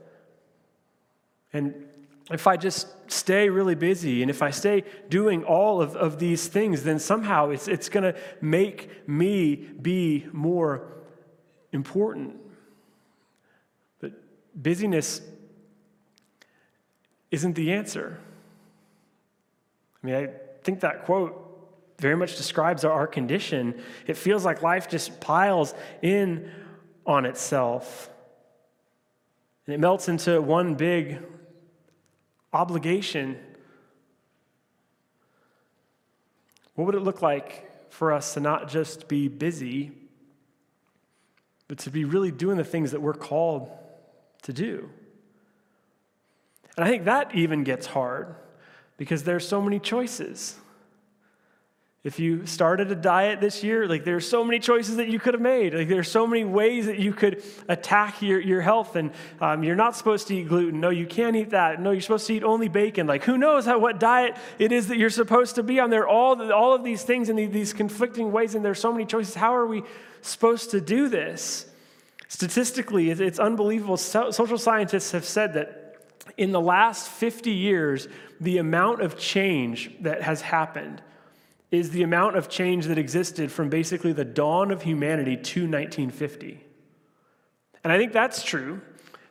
And 1.53 1.85
if 2.33 2.47
I 2.47 2.57
just 2.57 2.87
stay 3.11 3.49
really 3.49 3.75
busy 3.75 4.21
and 4.21 4.29
if 4.29 4.41
I 4.41 4.51
stay 4.51 4.83
doing 5.09 5.43
all 5.43 5.81
of, 5.81 5.95
of 5.95 6.19
these 6.19 6.47
things, 6.47 6.83
then 6.83 6.99
somehow 6.99 7.49
it's, 7.49 7.67
it's 7.67 7.89
going 7.89 8.03
to 8.03 8.19
make 8.41 9.07
me 9.07 9.55
be 9.55 10.27
more 10.31 10.87
important. 11.71 12.35
But 13.99 14.13
busyness 14.55 15.21
isn't 17.31 17.55
the 17.55 17.73
answer. 17.73 18.19
I 20.01 20.05
mean, 20.05 20.15
I 20.15 20.29
think 20.63 20.81
that 20.81 21.05
quote 21.05 21.47
very 21.99 22.15
much 22.15 22.35
describes 22.35 22.83
our 22.83 23.07
condition. 23.07 23.81
It 24.07 24.17
feels 24.17 24.43
like 24.43 24.61
life 24.61 24.89
just 24.89 25.21
piles 25.21 25.73
in 26.01 26.51
on 27.05 27.25
itself. 27.25 28.09
And 29.65 29.75
it 29.75 29.79
melts 29.79 30.09
into 30.09 30.41
one 30.41 30.75
big 30.75 31.19
obligation. 32.53 33.37
What 36.75 36.85
would 36.85 36.95
it 36.95 37.01
look 37.01 37.21
like 37.21 37.91
for 37.91 38.11
us 38.11 38.33
to 38.33 38.39
not 38.39 38.69
just 38.69 39.07
be 39.07 39.27
busy, 39.27 39.91
but 41.67 41.77
to 41.79 41.89
be 41.89 42.05
really 42.05 42.31
doing 42.31 42.57
the 42.57 42.63
things 42.63 42.91
that 42.91 43.01
we're 43.01 43.13
called 43.13 43.69
to 44.43 44.53
do? 44.53 44.89
And 46.77 46.85
I 46.85 46.89
think 46.89 47.05
that 47.05 47.35
even 47.35 47.63
gets 47.63 47.85
hard 47.85 48.35
because 48.97 49.23
there's 49.23 49.47
so 49.47 49.61
many 49.61 49.79
choices. 49.79 50.55
If 52.03 52.19
you 52.19 52.47
started 52.47 52.91
a 52.91 52.95
diet 52.95 53.41
this 53.41 53.63
year, 53.63 53.87
like 53.87 54.03
there's 54.03 54.27
so 54.27 54.43
many 54.43 54.57
choices 54.57 54.95
that 54.95 55.07
you 55.07 55.19
could 55.19 55.35
have 55.35 55.41
made. 55.41 55.75
Like 55.75 55.87
there's 55.87 56.09
so 56.09 56.25
many 56.25 56.43
ways 56.43 56.87
that 56.87 56.97
you 56.97 57.13
could 57.13 57.43
attack 57.67 58.23
your, 58.23 58.39
your 58.39 58.59
health. 58.59 58.95
And 58.95 59.11
um, 59.39 59.63
you're 59.63 59.75
not 59.75 59.95
supposed 59.95 60.27
to 60.29 60.35
eat 60.35 60.47
gluten. 60.47 60.79
No, 60.79 60.89
you 60.89 61.05
can't 61.05 61.35
eat 61.35 61.51
that. 61.51 61.79
No, 61.79 61.91
you're 61.91 62.01
supposed 62.01 62.25
to 62.25 62.33
eat 62.33 62.43
only 62.43 62.69
bacon. 62.69 63.05
Like 63.05 63.23
who 63.23 63.37
knows 63.37 63.65
how, 63.65 63.77
what 63.77 63.99
diet 63.99 64.35
it 64.57 64.71
is 64.71 64.87
that 64.87 64.97
you're 64.97 65.11
supposed 65.11 65.55
to 65.55 65.63
be 65.63 65.79
on. 65.79 65.91
There 65.91 66.01
are 66.01 66.07
all, 66.07 66.51
all 66.51 66.73
of 66.73 66.83
these 66.83 67.03
things 67.03 67.29
in 67.29 67.35
these 67.35 67.71
conflicting 67.71 68.31
ways, 68.31 68.55
and 68.55 68.65
there's 68.65 68.79
so 68.79 68.91
many 68.91 69.05
choices. 69.05 69.35
How 69.35 69.55
are 69.55 69.67
we 69.67 69.83
supposed 70.23 70.71
to 70.71 70.81
do 70.81 71.07
this? 71.07 71.67
Statistically, 72.29 73.11
it's 73.11 73.37
unbelievable. 73.37 73.97
social 73.97 74.57
scientists 74.57 75.11
have 75.11 75.25
said 75.25 75.53
that 75.53 75.97
in 76.35 76.51
the 76.51 76.61
last 76.61 77.09
50 77.09 77.51
years, 77.51 78.07
the 78.39 78.57
amount 78.57 79.01
of 79.01 79.19
change 79.19 79.91
that 79.99 80.23
has 80.23 80.41
happened 80.41 81.03
is 81.71 81.91
the 81.91 82.03
amount 82.03 82.35
of 82.35 82.49
change 82.49 82.85
that 82.85 82.97
existed 82.97 83.51
from 83.51 83.69
basically 83.69 84.11
the 84.11 84.25
dawn 84.25 84.71
of 84.71 84.81
humanity 84.81 85.37
to 85.37 85.61
1950. 85.61 86.61
And 87.83 87.91
I 87.91 87.97
think 87.97 88.11
that's 88.11 88.43
true 88.43 88.81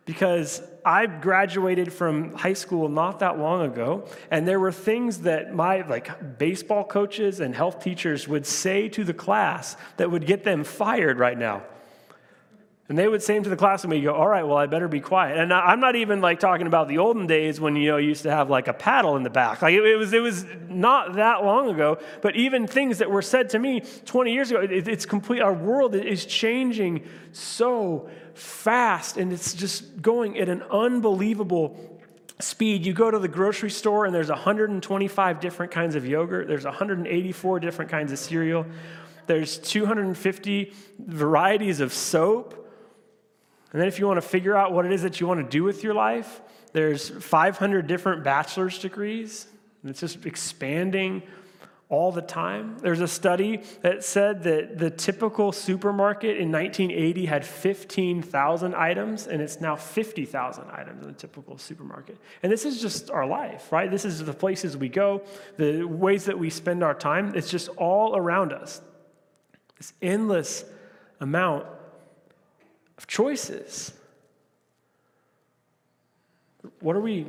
because 0.05 0.61
I 0.83 1.05
graduated 1.05 1.93
from 1.93 2.33
high 2.33 2.53
school 2.53 2.89
not 2.89 3.19
that 3.19 3.37
long 3.37 3.61
ago, 3.61 4.07
and 4.31 4.47
there 4.47 4.59
were 4.59 4.71
things 4.71 5.19
that 5.19 5.53
my 5.53 5.87
like 5.87 6.39
baseball 6.39 6.83
coaches 6.83 7.39
and 7.39 7.55
health 7.55 7.83
teachers 7.83 8.27
would 8.27 8.47
say 8.47 8.89
to 8.89 9.03
the 9.03 9.13
class 9.13 9.77
that 9.97 10.09
would 10.09 10.25
get 10.25 10.43
them 10.43 10.63
fired 10.63 11.19
right 11.19 11.37
now. 11.37 11.63
And 12.91 12.99
they 12.99 13.07
would 13.07 13.23
say 13.23 13.39
to 13.39 13.49
the 13.49 13.55
class, 13.55 13.85
and 13.85 13.93
we 13.93 14.01
go, 14.01 14.13
all 14.13 14.27
right, 14.27 14.43
well, 14.43 14.57
I 14.57 14.65
better 14.65 14.89
be 14.89 14.99
quiet. 14.99 15.37
And 15.37 15.53
I'm 15.53 15.79
not 15.79 15.95
even 15.95 16.19
like 16.19 16.41
talking 16.41 16.67
about 16.67 16.89
the 16.89 16.97
olden 16.97 17.25
days 17.25 17.57
when, 17.57 17.77
you 17.77 17.91
know, 17.91 17.95
you 17.95 18.09
used 18.09 18.23
to 18.23 18.31
have 18.31 18.49
like 18.49 18.67
a 18.67 18.73
paddle 18.73 19.15
in 19.15 19.23
the 19.23 19.29
back. 19.29 19.61
Like 19.61 19.75
it, 19.75 19.81
it 19.81 19.95
was, 19.95 20.11
it 20.11 20.19
was 20.19 20.45
not 20.67 21.13
that 21.13 21.41
long 21.41 21.69
ago, 21.69 21.99
but 22.21 22.35
even 22.35 22.67
things 22.67 22.97
that 22.97 23.09
were 23.09 23.21
said 23.21 23.51
to 23.51 23.59
me 23.59 23.79
20 24.03 24.33
years 24.33 24.51
ago, 24.51 24.59
it, 24.59 24.89
it's 24.89 25.05
complete, 25.05 25.39
our 25.39 25.53
world 25.53 25.95
is 25.95 26.25
changing 26.25 27.07
so 27.31 28.09
fast 28.33 29.15
and 29.15 29.31
it's 29.31 29.53
just 29.53 30.01
going 30.01 30.37
at 30.37 30.49
an 30.49 30.61
unbelievable 30.63 31.97
speed. 32.39 32.85
You 32.85 32.91
go 32.91 33.09
to 33.09 33.19
the 33.19 33.29
grocery 33.29 33.71
store 33.71 34.03
and 34.03 34.13
there's 34.13 34.27
125 34.27 35.39
different 35.39 35.71
kinds 35.71 35.95
of 35.95 36.05
yogurt, 36.05 36.49
there's 36.49 36.65
184 36.65 37.61
different 37.61 37.89
kinds 37.89 38.11
of 38.11 38.19
cereal, 38.19 38.65
there's 39.27 39.59
250 39.59 40.73
varieties 40.99 41.79
of 41.79 41.93
soap. 41.93 42.57
And 43.71 43.81
then 43.81 43.87
if 43.87 43.99
you 43.99 44.07
want 44.07 44.17
to 44.17 44.27
figure 44.27 44.55
out 44.55 44.73
what 44.73 44.85
it 44.85 44.91
is 44.91 45.01
that 45.03 45.19
you 45.19 45.27
want 45.27 45.39
to 45.39 45.49
do 45.49 45.63
with 45.63 45.83
your 45.83 45.93
life, 45.93 46.41
there's 46.73 47.09
500 47.09 47.87
different 47.87 48.23
bachelor's 48.23 48.79
degrees. 48.79 49.47
And 49.81 49.89
it's 49.89 50.01
just 50.01 50.25
expanding 50.25 51.23
all 51.91 52.11
the 52.13 52.21
time. 52.21 52.77
There's 52.79 53.01
a 53.01 53.07
study 53.07 53.63
that 53.81 54.03
said 54.05 54.43
that 54.43 54.77
the 54.77 54.89
typical 54.89 55.51
supermarket 55.51 56.37
in 56.37 56.49
1980 56.49 57.25
had 57.25 57.45
15,000 57.45 58.73
items, 58.75 59.27
and 59.27 59.41
it's 59.41 59.59
now 59.59 59.75
50,000 59.75 60.71
items 60.71 61.03
in 61.03 61.09
a 61.09 61.13
typical 61.13 61.57
supermarket. 61.57 62.17
And 62.43 62.51
this 62.51 62.63
is 62.63 62.81
just 62.81 63.11
our 63.11 63.25
life, 63.25 63.73
right? 63.73 63.91
This 63.91 64.05
is 64.05 64.23
the 64.23 64.33
places 64.33 64.77
we 64.77 64.87
go, 64.87 65.21
the 65.57 65.83
ways 65.83 66.25
that 66.25 66.39
we 66.39 66.49
spend 66.49 66.81
our 66.81 66.93
time. 66.93 67.33
It's 67.35 67.51
just 67.51 67.67
all 67.69 68.15
around 68.15 68.53
us. 68.53 68.81
This 69.77 69.91
endless 70.01 70.63
amount 71.19 71.65
of 73.01 73.07
choices. 73.07 73.93
What 76.81 76.95
are 76.95 77.01
we 77.01 77.25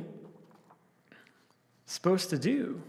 supposed 1.87 2.29
to 2.29 2.37
do? 2.37 2.79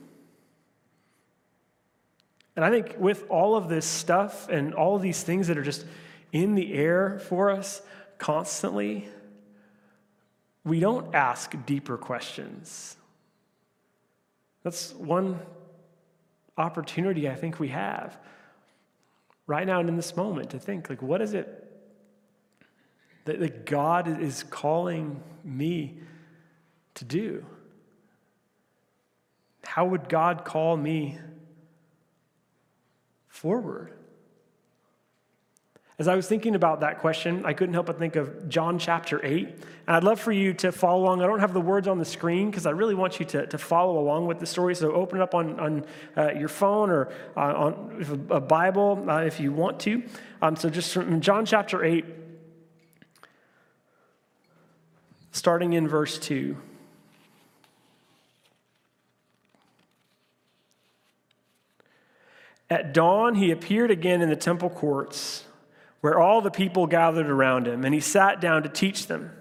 And 2.56 2.64
I 2.64 2.70
think 2.70 2.96
with 2.98 3.24
all 3.30 3.56
of 3.56 3.70
this 3.70 3.86
stuff 3.86 4.50
and 4.50 4.74
all 4.74 4.94
of 4.96 5.02
these 5.02 5.22
things 5.22 5.48
that 5.48 5.56
are 5.56 5.62
just 5.62 5.86
in 6.30 6.54
the 6.54 6.74
air 6.74 7.18
for 7.18 7.50
us 7.50 7.80
constantly, 8.18 9.08
we 10.62 10.78
don't 10.78 11.14
ask 11.14 11.54
deeper 11.64 11.96
questions. 11.96 12.96
That's 14.62 14.92
one 14.92 15.40
opportunity 16.58 17.30
I 17.30 17.34
think 17.34 17.58
we 17.58 17.68
have 17.68 18.18
right 19.46 19.66
now 19.66 19.80
and 19.80 19.88
in 19.88 19.96
this 19.96 20.16
moment 20.16 20.50
to 20.50 20.58
think 20.58 20.88
like 20.88 21.02
what 21.02 21.20
is 21.20 21.34
it 21.34 21.73
that, 23.24 23.40
that 23.40 23.66
God 23.66 24.20
is 24.20 24.42
calling 24.44 25.22
me 25.42 25.98
to 26.94 27.04
do? 27.04 27.44
How 29.64 29.86
would 29.86 30.08
God 30.08 30.44
call 30.44 30.76
me 30.76 31.18
forward? 33.28 33.92
As 35.96 36.08
I 36.08 36.16
was 36.16 36.26
thinking 36.26 36.56
about 36.56 36.80
that 36.80 36.98
question, 36.98 37.46
I 37.46 37.52
couldn't 37.52 37.74
help 37.74 37.86
but 37.86 38.00
think 38.00 38.16
of 38.16 38.48
John 38.48 38.80
chapter 38.80 39.24
8. 39.24 39.46
And 39.46 39.96
I'd 39.96 40.02
love 40.02 40.20
for 40.20 40.32
you 40.32 40.52
to 40.54 40.72
follow 40.72 41.04
along. 41.04 41.22
I 41.22 41.26
don't 41.28 41.38
have 41.38 41.54
the 41.54 41.60
words 41.60 41.86
on 41.86 41.98
the 41.98 42.04
screen 42.04 42.50
because 42.50 42.66
I 42.66 42.70
really 42.70 42.96
want 42.96 43.20
you 43.20 43.26
to, 43.26 43.46
to 43.46 43.58
follow 43.58 44.00
along 44.00 44.26
with 44.26 44.40
the 44.40 44.46
story. 44.46 44.74
So 44.74 44.90
open 44.92 45.20
it 45.20 45.22
up 45.22 45.36
on, 45.36 45.60
on 45.60 45.84
uh, 46.16 46.32
your 46.32 46.48
phone 46.48 46.90
or 46.90 47.12
uh, 47.36 47.40
on 47.40 48.26
a 48.30 48.40
Bible 48.40 49.08
uh, 49.08 49.20
if 49.20 49.38
you 49.38 49.52
want 49.52 49.78
to. 49.80 50.02
Um, 50.42 50.56
so 50.56 50.68
just 50.68 50.92
from 50.92 51.20
John 51.20 51.46
chapter 51.46 51.84
8, 51.84 52.04
starting 55.34 55.72
in 55.72 55.88
verse 55.88 56.16
2. 56.20 56.56
At 62.70 62.94
dawn, 62.94 63.34
he 63.34 63.50
appeared 63.50 63.90
again 63.90 64.22
in 64.22 64.30
the 64.30 64.36
temple 64.36 64.70
courts 64.70 65.44
where 66.00 66.18
all 66.18 66.40
the 66.40 66.50
people 66.50 66.86
gathered 66.86 67.28
around 67.28 67.66
him, 67.66 67.84
and 67.84 67.92
he 67.92 68.00
sat 68.00 68.40
down 68.40 68.62
to 68.62 68.68
teach 68.68 69.08
them. 69.08 69.32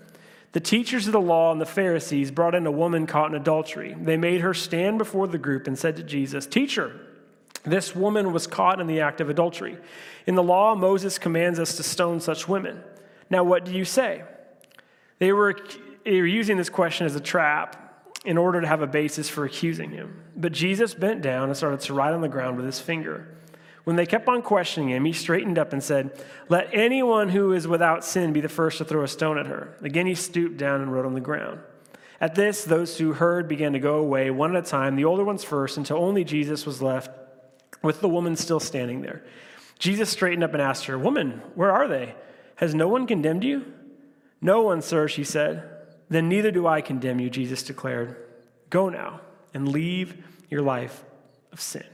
The 0.54 0.60
teachers 0.60 1.06
of 1.08 1.14
the 1.14 1.22
law 1.22 1.52
and 1.52 1.62
the 1.62 1.66
Pharisees 1.66 2.32
brought 2.32 2.56
in 2.56 2.66
a 2.66 2.72
woman 2.72 3.06
caught 3.06 3.30
in 3.30 3.36
adultery. 3.36 3.96
They 4.00 4.18
made 4.18 4.42
her 4.42 4.54
stand 4.54 4.98
before 4.98 5.28
the 5.28 5.38
group 5.38 5.68
and 5.68 5.78
said 5.78 5.96
to 5.98 6.04
Jesus, 6.04 6.48
Teacher, 6.48 7.00
this 7.64 7.96
woman 7.96 8.34
was 8.34 8.48
caught 8.48 8.82
in 8.82 8.88
the 8.88 9.02
act 9.02 9.22
of 9.22 9.30
adultery. 9.30 9.78
In 10.26 10.36
the 10.36 10.44
law, 10.44 10.74
Moses 10.74 11.20
commands 11.20 11.60
us 11.60 11.78
to 11.78 11.84
stone 11.84 12.20
such 12.20 12.48
women. 12.48 12.82
Now, 13.30 13.44
what 13.44 13.64
do 13.64 13.72
you 13.72 13.86
say? 13.86 14.24
They 15.24 15.32
were, 15.32 15.56
they 16.04 16.20
were 16.20 16.28
using 16.28 16.58
this 16.58 16.68
question 16.68 17.06
as 17.06 17.16
a 17.16 17.22
trap 17.22 18.12
in 18.26 18.38
order 18.38 18.60
to 18.60 18.68
have 18.68 18.82
a 18.82 18.88
basis 18.88 19.30
for 19.30 19.46
accusing 19.46 19.92
him. 19.92 20.22
But 20.36 20.52
Jesus 20.52 20.94
bent 20.94 21.22
down 21.22 21.48
and 21.48 21.56
started 21.56 21.80
to 21.80 21.94
write 21.94 22.12
on 22.12 22.20
the 22.20 22.28
ground 22.28 22.58
with 22.58 22.66
his 22.66 22.82
finger. 22.82 23.34
When 23.86 23.96
they 23.96 24.06
kept 24.06 24.28
on 24.28 24.42
questioning 24.42 24.90
him, 24.90 25.06
he 25.06 25.14
straightened 25.14 25.58
up 25.58 25.72
and 25.72 25.82
said, 25.82 26.22
Let 26.50 26.68
anyone 26.74 27.30
who 27.30 27.54
is 27.54 27.70
without 27.70 28.04
sin 28.04 28.34
be 28.34 28.42
the 28.42 28.50
first 28.50 28.80
to 28.80 28.84
throw 28.84 29.02
a 29.02 29.08
stone 29.08 29.38
at 29.38 29.46
her. 29.46 29.78
Again, 29.82 30.08
he 30.08 30.14
stooped 30.14 30.58
down 30.58 30.82
and 30.82 30.92
wrote 30.92 31.06
on 31.06 31.14
the 31.14 31.22
ground. 31.22 31.62
At 32.20 32.36
this, 32.36 32.66
those 32.66 32.98
who 32.98 33.14
heard 33.14 33.48
began 33.48 33.72
to 33.72 33.80
go 33.80 34.00
away, 34.00 34.30
one 34.30 34.54
at 34.54 34.62
a 34.62 34.70
time, 34.70 34.98
the 34.98 35.06
older 35.06 35.24
ones 35.24 35.46
first, 35.46 35.78
until 35.78 36.00
only 36.00 36.26
Jesus 36.26 36.66
was 36.66 36.82
left 36.82 37.10
with 37.82 38.02
the 38.02 38.10
woman 38.10 38.36
still 38.36 38.60
standing 38.60 39.02
there. 39.02 39.24
Jesus 39.80 40.10
straightened 40.10 40.44
up 40.44 40.52
and 40.52 40.62
asked 40.62 40.88
her, 40.88 41.00
Woman, 41.00 41.42
where 41.56 41.72
are 41.72 41.88
they? 41.88 42.14
Has 42.58 42.76
no 42.76 42.90
one 42.90 43.08
condemned 43.08 43.46
you? 43.46 43.72
No 44.44 44.62
one, 44.62 44.82
sir, 44.82 45.08
she 45.08 45.24
said. 45.24 45.64
Then 46.10 46.28
neither 46.28 46.52
do 46.52 46.68
I 46.68 46.82
condemn 46.82 47.20
you, 47.20 47.30
Jesus 47.30 47.64
declared. 47.64 48.18
Go 48.70 48.90
now 48.90 49.22
and 49.54 49.70
leave 49.70 50.22
your 50.50 50.62
life 50.62 51.04
of 51.54 51.62
sin. 51.62 51.86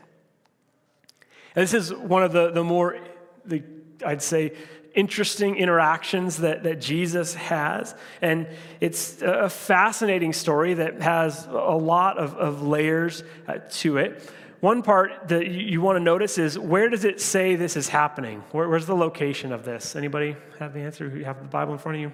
And 1.56 1.64
this 1.64 1.76
is 1.76 1.94
one 1.94 2.24
of 2.24 2.32
the, 2.32 2.50
the 2.50 2.64
more, 2.64 2.98
the, 3.46 3.64
I'd 4.04 4.24
say, 4.24 4.54
interesting 4.96 5.58
interactions 5.58 6.38
that, 6.38 6.64
that 6.64 6.82
Jesus 6.82 7.36
has. 7.36 7.94
And 8.22 8.48
it's 8.80 9.22
a 9.22 9.48
fascinating 9.50 10.34
story 10.34 10.74
that 10.74 11.02
has 11.04 11.46
a 11.46 11.52
lot 11.52 12.18
of, 12.18 12.34
of 12.34 12.64
layers 12.64 13.24
uh, 13.48 13.60
to 13.72 13.98
it. 13.98 14.28
One 14.60 14.82
part 14.82 15.28
that 15.28 15.46
you, 15.48 15.62
you 15.62 15.82
want 15.82 15.98
to 15.98 16.04
notice 16.04 16.40
is 16.40 16.58
where 16.58 16.90
does 16.90 17.06
it 17.06 17.22
say 17.22 17.56
this 17.56 17.78
is 17.78 17.90
happening? 17.90 18.44
Where, 18.52 18.68
where's 18.68 18.88
the 18.88 18.96
location 18.96 19.54
of 19.54 19.64
this? 19.64 19.96
Anybody 19.96 20.36
have 20.58 20.74
the 20.74 20.80
answer? 20.80 21.08
You 21.16 21.26
have 21.26 21.40
the 21.40 21.48
Bible 21.48 21.74
in 21.74 21.80
front 21.80 21.98
of 21.98 22.02
you? 22.02 22.12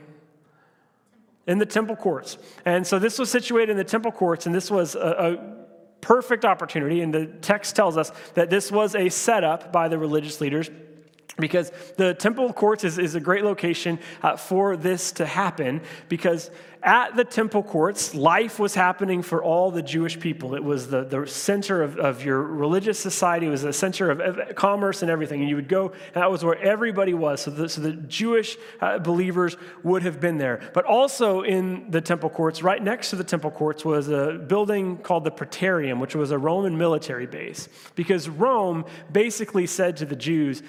In 1.48 1.60
the 1.60 1.66
temple 1.66 1.96
courts. 1.96 2.38
And 2.66 2.86
so 2.86 2.98
this 2.98 3.20
was 3.20 3.30
situated 3.30 3.72
in 3.72 3.78
the 3.78 3.84
temple 3.84 4.12
courts, 4.12 4.46
and 4.46 4.56
this 4.56 4.72
was 4.72 4.96
a, 4.96 5.00
a 5.00 5.66
perfect 6.02 6.46
opportunity. 6.46 7.02
And 7.02 7.14
the 7.14 7.26
text 7.26 7.76
tells 7.76 7.98
us 7.98 8.12
that 8.34 8.50
this 8.50 8.72
was 8.72 8.96
a 8.96 9.10
setup 9.10 9.72
by 9.72 9.88
the 9.88 9.98
religious 9.98 10.42
leaders 10.42 10.70
because 11.38 11.72
the 11.98 12.14
temple 12.14 12.52
courts 12.54 12.84
is, 12.84 12.98
is 12.98 13.16
a 13.16 13.20
great 13.20 13.44
location 13.44 14.00
uh, 14.24 14.38
for 14.38 14.78
this 14.78 15.12
to 15.14 15.26
happen 15.26 15.82
because 16.08 16.50
at 16.82 17.16
the 17.16 17.26
temple 17.26 17.64
courts 17.64 18.14
life 18.14 18.60
was 18.60 18.76
happening 18.76 19.24
for 19.24 19.44
all 19.44 19.72
the 19.72 19.82
jewish 19.82 20.20
people. 20.20 20.56
It 20.56 20.64
was 20.64 20.88
the, 20.88 21.04
the 21.04 21.26
center 21.28 21.82
of, 21.82 21.98
of 21.98 22.24
your 22.24 22.42
religious 22.42 23.00
society 23.00 23.48
it 23.48 23.50
was 23.50 23.64
the 23.64 23.74
center 23.74 24.12
of, 24.12 24.56
commerce 24.56 25.02
and 25.02 25.12
everything 25.12 25.42
and 25.42 25.50
you 25.50 25.56
would 25.56 25.68
go 25.68 25.88
and 25.90 26.16
that 26.16 26.32
was 26.32 26.46
where 26.46 26.58
everybody 26.60 27.14
was 27.14 27.42
so 27.42 27.52
the, 27.52 27.68
so 27.68 27.82
the 27.82 27.94
jewish 27.94 28.56
uh, 28.80 29.00
believers 29.00 29.58
would 29.84 30.04
have 30.04 30.22
been 30.22 30.38
there. 30.38 30.62
But 30.74 30.86
also 30.86 31.42
in 31.42 31.90
the 31.92 32.02
temple 32.02 32.30
courts 32.30 32.64
right 32.64 32.82
next 32.82 33.10
to 33.10 33.18
the 33.18 33.24
temple 33.24 33.52
courts 33.52 33.84
was 33.84 34.08
a 34.08 34.34
building 34.34 34.98
called 34.98 35.26
the 35.26 35.32
praetorium 35.32 36.00
which 36.00 36.16
was 36.16 36.32
a 36.32 36.38
roman 36.38 36.78
military 36.78 37.26
base. 37.26 37.68
Because 37.96 38.30
rome 38.30 38.86
basically 39.12 39.66
said 39.68 39.98
to 39.98 40.06
the 40.06 40.16
jews 40.16 40.62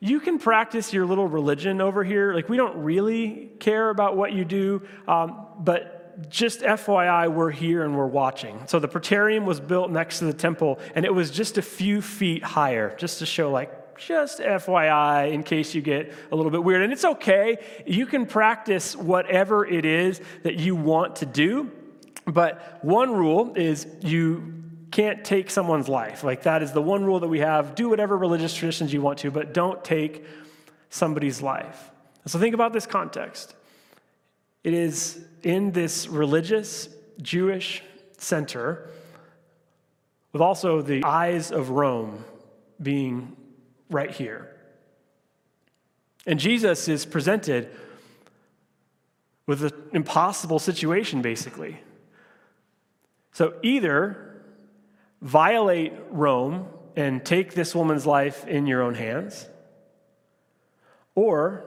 you 0.00 0.18
can 0.18 0.38
practice 0.38 0.92
your 0.92 1.04
little 1.04 1.28
religion 1.28 1.80
over 1.80 2.02
here. 2.02 2.34
Like, 2.34 2.48
we 2.48 2.56
don't 2.56 2.82
really 2.82 3.50
care 3.60 3.90
about 3.90 4.16
what 4.16 4.32
you 4.32 4.46
do, 4.46 4.82
um, 5.06 5.46
but 5.58 6.28
just 6.30 6.60
FYI, 6.60 7.32
we're 7.32 7.50
here 7.50 7.84
and 7.84 7.96
we're 7.96 8.06
watching. 8.06 8.66
So 8.66 8.78
the 8.78 8.88
Praetorium 8.88 9.44
was 9.44 9.60
built 9.60 9.90
next 9.90 10.18
to 10.20 10.24
the 10.24 10.32
temple, 10.32 10.78
and 10.94 11.04
it 11.04 11.14
was 11.14 11.30
just 11.30 11.58
a 11.58 11.62
few 11.62 12.00
feet 12.00 12.42
higher, 12.42 12.96
just 12.96 13.18
to 13.18 13.26
show, 13.26 13.50
like, 13.50 13.98
just 13.98 14.40
FYI, 14.40 15.32
in 15.32 15.42
case 15.42 15.74
you 15.74 15.82
get 15.82 16.14
a 16.32 16.36
little 16.36 16.50
bit 16.50 16.64
weird. 16.64 16.80
And 16.80 16.92
it's 16.92 17.04
okay. 17.04 17.58
You 17.86 18.06
can 18.06 18.24
practice 18.24 18.96
whatever 18.96 19.66
it 19.66 19.84
is 19.84 20.22
that 20.42 20.56
you 20.56 20.74
want 20.74 21.16
to 21.16 21.26
do. 21.26 21.70
But 22.24 22.78
one 22.82 23.12
rule 23.12 23.52
is 23.56 23.86
you 24.00 24.59
can't 24.90 25.24
take 25.24 25.50
someone's 25.50 25.88
life. 25.88 26.24
Like, 26.24 26.42
that 26.42 26.62
is 26.62 26.72
the 26.72 26.82
one 26.82 27.04
rule 27.04 27.20
that 27.20 27.28
we 27.28 27.40
have. 27.40 27.74
Do 27.74 27.88
whatever 27.88 28.16
religious 28.16 28.54
traditions 28.54 28.92
you 28.92 29.00
want 29.00 29.18
to, 29.20 29.30
but 29.30 29.54
don't 29.54 29.82
take 29.84 30.24
somebody's 30.88 31.40
life. 31.40 31.90
So, 32.26 32.38
think 32.38 32.54
about 32.54 32.72
this 32.72 32.86
context. 32.86 33.54
It 34.62 34.74
is 34.74 35.24
in 35.42 35.72
this 35.72 36.06
religious 36.06 36.88
Jewish 37.22 37.82
center, 38.18 38.90
with 40.32 40.42
also 40.42 40.82
the 40.82 41.02
eyes 41.04 41.50
of 41.50 41.70
Rome 41.70 42.24
being 42.80 43.36
right 43.90 44.10
here. 44.10 44.54
And 46.26 46.38
Jesus 46.38 46.88
is 46.88 47.06
presented 47.06 47.70
with 49.46 49.64
an 49.64 49.72
impossible 49.92 50.58
situation, 50.58 51.22
basically. 51.22 51.80
So, 53.32 53.54
either 53.62 54.29
violate 55.20 55.92
Rome 56.10 56.66
and 56.96 57.24
take 57.24 57.54
this 57.54 57.74
woman's 57.74 58.06
life 58.06 58.46
in 58.46 58.66
your 58.66 58.82
own 58.82 58.94
hands, 58.94 59.48
or 61.14 61.64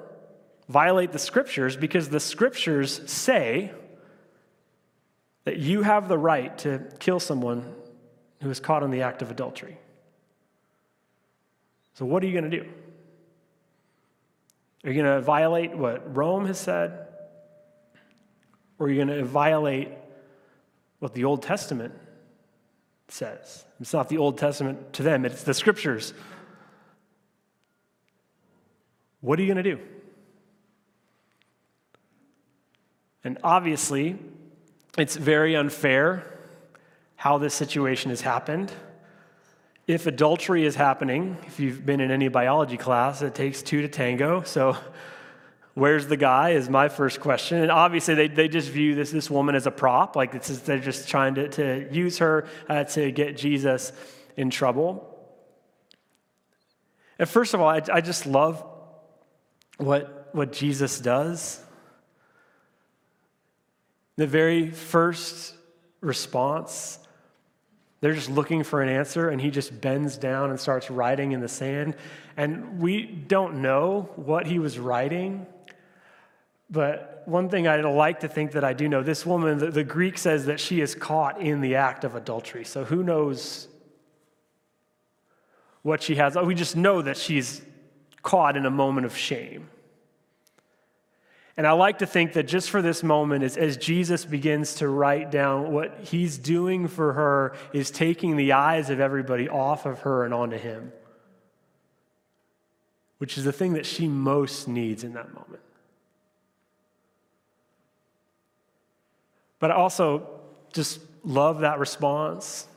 violate 0.68 1.12
the 1.12 1.20
scriptures 1.20 1.76
because 1.78 2.10
the 2.10 2.20
scriptures 2.20 3.02
say 3.10 3.72
that 5.46 5.58
you 5.58 5.82
have 5.82 6.08
the 6.08 6.18
right 6.18 6.58
to 6.60 6.90
kill 7.00 7.20
someone 7.20 7.76
who 8.42 8.50
is 8.50 8.60
caught 8.60 8.84
in 8.84 8.92
the 8.92 9.02
act 9.02 9.22
of 9.22 9.32
adultery. 9.32 9.78
So, 11.96 12.06
what 12.06 12.24
are 12.24 12.28
you 12.28 12.34
going 12.34 12.50
to 12.50 12.58
do? 12.58 12.70
Are 14.84 14.92
you 14.92 15.02
going 15.02 15.16
to 15.16 15.22
violate 15.22 15.78
what 15.78 16.16
Rome 16.16 16.46
has 16.46 16.60
said? 16.60 17.08
Or 18.78 18.88
are 18.88 18.90
you 18.90 19.06
going 19.06 19.20
to 19.20 19.24
violate 19.24 19.90
what 21.00 21.14
the 21.14 21.24
Old 21.24 21.44
Testament 21.44 21.94
says? 23.13 23.63
It's 23.79 23.93
not 23.93 24.10
the 24.10 24.17
Old 24.17 24.38
Testament 24.38 24.93
to 24.93 25.03
them, 25.03 25.24
it's 25.24 25.43
the 25.43 25.53
scriptures. 25.53 26.13
What 29.22 29.39
are 29.39 29.43
you 29.43 29.53
going 29.53 29.63
to 29.63 29.75
do? 29.75 29.79
And 33.24 33.38
obviously, 33.43 34.17
it's 34.98 35.15
very 35.15 35.55
unfair 35.55 36.25
how 37.15 37.38
this 37.38 37.53
situation 37.53 38.10
has 38.10 38.22
happened. 38.22 38.72
If 39.88 40.08
adultery 40.08 40.65
is 40.65 40.75
happening, 40.75 41.38
if 41.46 41.60
you've 41.60 41.86
been 41.86 42.01
in 42.01 42.12
any 42.12 42.27
biology 42.27 42.77
class, 42.77 43.22
it 43.22 43.36
takes 43.36 43.62
two 43.62 43.82
to 43.82 43.88
tango. 43.88 44.41
So, 44.43 44.75
where's 45.74 46.08
the 46.08 46.18
guy 46.18 46.51
is 46.51 46.70
my 46.70 46.89
first 46.89 47.20
question. 47.20 47.62
And 47.62 47.72
obviously, 47.72 48.15
they, 48.15 48.27
they 48.27 48.48
just 48.48 48.70
view 48.70 48.96
this, 48.96 49.12
this 49.12 49.30
woman 49.30 49.56
as 49.56 49.68
a 49.68 49.72
prop. 49.72 50.15
Like, 50.15 50.34
it's 50.36 50.60
they're 50.60 50.80
just 50.80 51.10
trying 51.10 51.36
to, 51.36 51.50
to 51.50 51.88
use 51.92 52.20
her 52.20 52.48
uh, 52.70 52.84
to 52.86 53.12
get 53.12 53.38
Jesus 53.38 53.92
in 54.38 54.50
trouble. 54.50 55.10
And 57.20 57.27
first 57.27 57.53
of 57.53 57.62
all, 57.62 57.70
I, 57.70 57.82
I 57.92 58.01
just 58.01 58.25
love 58.25 58.63
what, 59.77 60.30
what 60.34 60.51
Jesus 60.51 61.00
does. 61.00 61.60
The 64.15 64.27
very 64.27 64.70
first 64.70 65.56
response 66.01 67.00
they're 68.03 68.13
just 68.13 68.30
looking 68.30 68.65
for 68.65 68.82
an 68.82 68.89
answer, 68.89 69.30
and 69.30 69.39
he 69.39 69.50
just 69.50 69.80
bends 69.80 70.18
down 70.18 70.50
and 70.50 70.60
starts 70.60 70.92
writing 70.92 71.32
in 71.32 71.39
the 71.39 71.48
sand. 71.48 71.96
And 72.36 72.82
we 72.82 73.06
don't 73.06 73.62
know 73.62 74.10
what 74.18 74.46
he 74.46 74.60
was 74.60 74.77
writing, 74.77 75.48
but 76.74 77.22
one 77.25 77.50
thing 77.50 77.68
I'd 77.68 77.86
like 77.86 78.22
to 78.22 78.27
think 78.27 78.53
that 78.53 78.63
I 78.63 78.74
do 78.74 78.89
know 78.89 79.03
this 79.03 79.27
woman, 79.27 79.60
the, 79.60 79.70
the 79.70 79.84
Greek 79.84 80.18
says 80.18 80.48
that 80.48 80.60
she 80.60 80.82
is 80.82 80.96
caught 80.96 81.39
in 81.39 81.62
the 81.62 81.75
act 81.75 82.03
of 82.03 82.15
adultery. 82.15 82.65
So 82.65 82.84
who 82.84 83.03
knows 83.03 83.68
what 85.84 86.01
she 86.01 86.15
has? 86.15 86.36
We 86.36 86.56
just 86.56 86.75
know 86.75 87.03
that 87.03 87.15
she's 87.15 87.62
caught 88.24 88.58
in 88.58 88.65
a 88.65 88.72
moment 88.72 89.06
of 89.06 89.15
shame. 89.15 89.70
And 91.56 91.68
I 91.68 91.74
like 91.74 92.00
to 92.00 92.08
think 92.08 92.34
that 92.34 92.48
just 92.48 92.72
for 92.72 92.82
this 92.82 93.03
moment, 93.03 93.44
as, 93.44 93.56
as, 93.56 93.77
Jesus 93.77 94.25
begins 94.25 94.74
to 94.75 94.88
write 94.88 95.30
down 95.30 95.72
what 95.72 96.00
he's 96.00 96.39
doing 96.39 96.88
for 96.88 97.13
her, 97.13 97.56
is 97.72 97.92
taking 97.92 98.36
the 98.36 98.53
eyes 98.53 98.89
of 98.89 99.00
everybody 99.00 99.48
off 99.48 99.86
of 99.86 100.00
her 100.00 100.25
and 100.25 100.34
onto 100.34 100.58
him, 100.58 100.92
which 103.20 103.38
is 103.38 103.44
the 103.44 103.53
thing 103.53 103.74
that 103.74 103.86
she 103.86 104.08
most 104.08 104.68
needs 104.68 105.03
in 105.03 105.13
that 105.13 105.32
moment. 105.36 105.62
But 109.63 109.72
I 109.72 109.75
also 109.75 110.27
just 110.74 111.00
love 111.24 111.62
that 111.62 111.79
response 111.79 112.67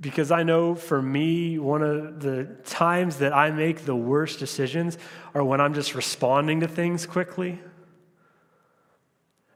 because 0.00 0.32
I 0.32 0.42
know 0.42 0.74
for 0.74 1.00
me, 1.00 1.56
one 1.56 1.82
of 1.82 2.18
the 2.18 2.46
times 2.64 3.18
that 3.18 3.32
I 3.32 3.52
make 3.52 3.84
the 3.84 3.94
worst 3.94 4.40
decisions 4.40 4.98
are 5.34 5.44
when 5.44 5.60
I'm 5.60 5.72
just 5.72 5.94
responding 5.94 6.58
to 6.62 6.66
things 6.66 7.06
quickly. 7.06 7.60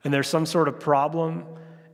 And 0.04 0.14
there's 0.14 0.28
some 0.28 0.46
sort 0.46 0.68
of 0.68 0.78
problem, 0.78 1.44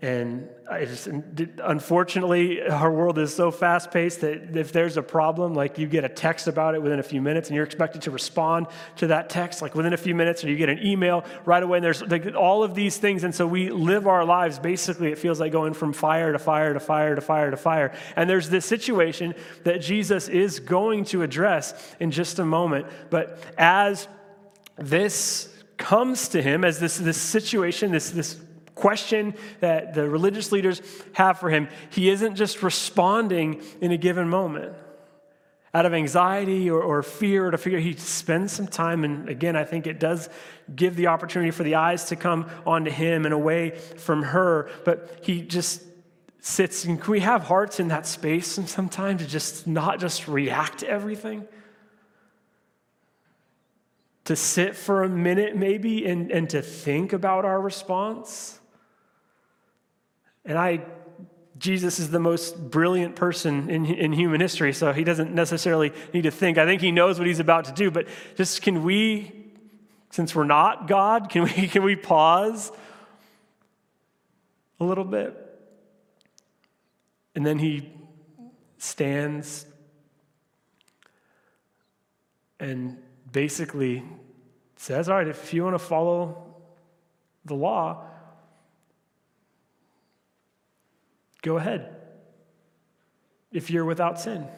and 0.06 0.48
I 0.70 0.84
just, 0.84 1.08
unfortunately, 1.08 2.62
our 2.62 2.92
world 2.92 3.18
is 3.18 3.34
so 3.34 3.50
fast 3.50 3.90
paced 3.90 4.20
that 4.20 4.56
if 4.56 4.70
there's 4.70 4.96
a 4.96 5.02
problem, 5.02 5.52
like 5.52 5.78
you 5.78 5.88
get 5.88 6.04
a 6.04 6.08
text 6.08 6.46
about 6.46 6.76
it 6.76 6.82
within 6.82 7.00
a 7.00 7.02
few 7.02 7.20
minutes 7.20 7.48
and 7.48 7.56
you're 7.56 7.64
expected 7.64 8.02
to 8.02 8.12
respond 8.12 8.68
to 8.98 9.08
that 9.08 9.28
text 9.28 9.62
like 9.62 9.74
within 9.74 9.94
a 9.94 9.96
few 9.96 10.14
minutes, 10.14 10.44
or 10.44 10.48
you 10.48 10.54
get 10.54 10.68
an 10.68 10.78
email 10.78 11.24
right 11.44 11.60
away. 11.60 11.78
And 11.78 11.84
there's 11.84 12.02
like 12.02 12.36
all 12.36 12.62
of 12.62 12.76
these 12.76 12.98
things. 12.98 13.24
And 13.24 13.34
so 13.34 13.48
we 13.48 13.68
live 13.70 14.06
our 14.06 14.24
lives 14.24 14.60
basically, 14.60 15.10
it 15.10 15.18
feels 15.18 15.40
like 15.40 15.50
going 15.50 15.74
from 15.74 15.92
fire 15.92 16.30
to 16.32 16.38
fire 16.38 16.72
to 16.72 16.80
fire 16.80 17.16
to 17.16 17.20
fire 17.20 17.50
to 17.50 17.56
fire. 17.56 17.92
And 18.14 18.30
there's 18.30 18.48
this 18.48 18.64
situation 18.64 19.34
that 19.64 19.80
Jesus 19.80 20.28
is 20.28 20.60
going 20.60 21.06
to 21.06 21.22
address 21.22 21.74
in 21.98 22.12
just 22.12 22.38
a 22.38 22.44
moment. 22.44 22.86
But 23.10 23.40
as 23.58 24.06
this 24.76 25.52
comes 25.78 26.28
to 26.28 26.40
him, 26.40 26.64
as 26.64 26.78
this, 26.78 26.96
this 26.96 27.20
situation, 27.20 27.90
this, 27.90 28.10
this 28.10 28.40
question 28.76 29.34
that 29.58 29.94
the 29.94 30.08
religious 30.08 30.52
leaders 30.52 30.80
have 31.14 31.40
for 31.40 31.50
him, 31.50 31.68
he 31.90 32.08
isn't 32.08 32.36
just 32.36 32.62
responding 32.62 33.60
in 33.80 33.90
a 33.90 33.96
given 33.96 34.28
moment. 34.28 34.74
Out 35.74 35.84
of 35.84 35.92
anxiety 35.92 36.70
or, 36.70 36.80
or 36.80 37.02
fear 37.02 37.48
or 37.48 37.50
to 37.50 37.58
figure 37.58 37.80
he 37.80 37.94
spends 37.94 38.52
some 38.52 38.66
time 38.66 39.04
and 39.04 39.28
again 39.28 39.56
i 39.56 39.64
think 39.64 39.86
it 39.86 40.00
does 40.00 40.30
give 40.74 40.96
the 40.96 41.08
opportunity 41.08 41.50
for 41.50 41.64
the 41.64 41.74
eyes 41.74 42.06
to 42.06 42.16
come 42.16 42.48
onto 42.64 42.90
him 42.90 43.26
and 43.26 43.34
away 43.34 43.70
from 43.98 44.22
her 44.22 44.70
but 44.86 45.18
he 45.20 45.42
just 45.42 45.82
sits 46.46 46.84
and 46.84 47.02
can 47.02 47.10
we 47.10 47.20
have 47.20 47.42
hearts 47.42 47.80
in 47.80 47.88
that 47.88 48.06
space 48.06 48.56
and 48.56 48.68
sometimes 48.68 49.20
to 49.20 49.26
just 49.26 49.66
not 49.66 49.98
just 49.98 50.28
react 50.28 50.78
to 50.78 50.88
everything? 50.88 51.44
To 54.26 54.36
sit 54.36 54.76
for 54.76 55.02
a 55.02 55.08
minute 55.08 55.56
maybe 55.56 56.06
and, 56.06 56.30
and 56.30 56.48
to 56.50 56.62
think 56.62 57.12
about 57.12 57.44
our 57.44 57.60
response 57.60 58.60
and 60.46 60.56
I, 60.56 60.80
Jesus 61.58 61.98
is 61.98 62.10
the 62.10 62.20
most 62.20 62.70
brilliant 62.70 63.16
person 63.16 63.68
in, 63.68 63.84
in 63.86 64.12
human 64.12 64.40
history, 64.40 64.72
so 64.72 64.92
he 64.92 65.04
doesn't 65.04 65.34
necessarily 65.34 65.92
need 66.14 66.22
to 66.22 66.30
think. 66.30 66.56
I 66.56 66.64
think 66.64 66.80
he 66.80 66.92
knows 66.92 67.18
what 67.18 67.26
he's 67.26 67.40
about 67.40 67.64
to 67.66 67.72
do, 67.72 67.90
but 67.90 68.06
just 68.36 68.62
can 68.62 68.84
we, 68.84 69.32
since 70.10 70.34
we're 70.34 70.44
not 70.44 70.86
God, 70.86 71.28
can 71.28 71.42
we, 71.42 71.50
can 71.68 71.82
we 71.82 71.96
pause 71.96 72.70
a 74.78 74.84
little 74.84 75.04
bit? 75.04 75.42
And 77.34 77.44
then 77.44 77.58
he 77.58 77.92
stands 78.78 79.66
and 82.60 82.96
basically 83.30 84.02
says, 84.76 85.08
All 85.08 85.16
right, 85.16 85.28
if 85.28 85.52
you 85.52 85.64
want 85.64 85.74
to 85.74 85.78
follow 85.78 86.54
the 87.44 87.54
law, 87.54 88.04
Go 91.46 91.58
ahead. 91.58 91.94
If 93.52 93.70
you're 93.70 93.84
without 93.84 94.18
sin. 94.20 94.48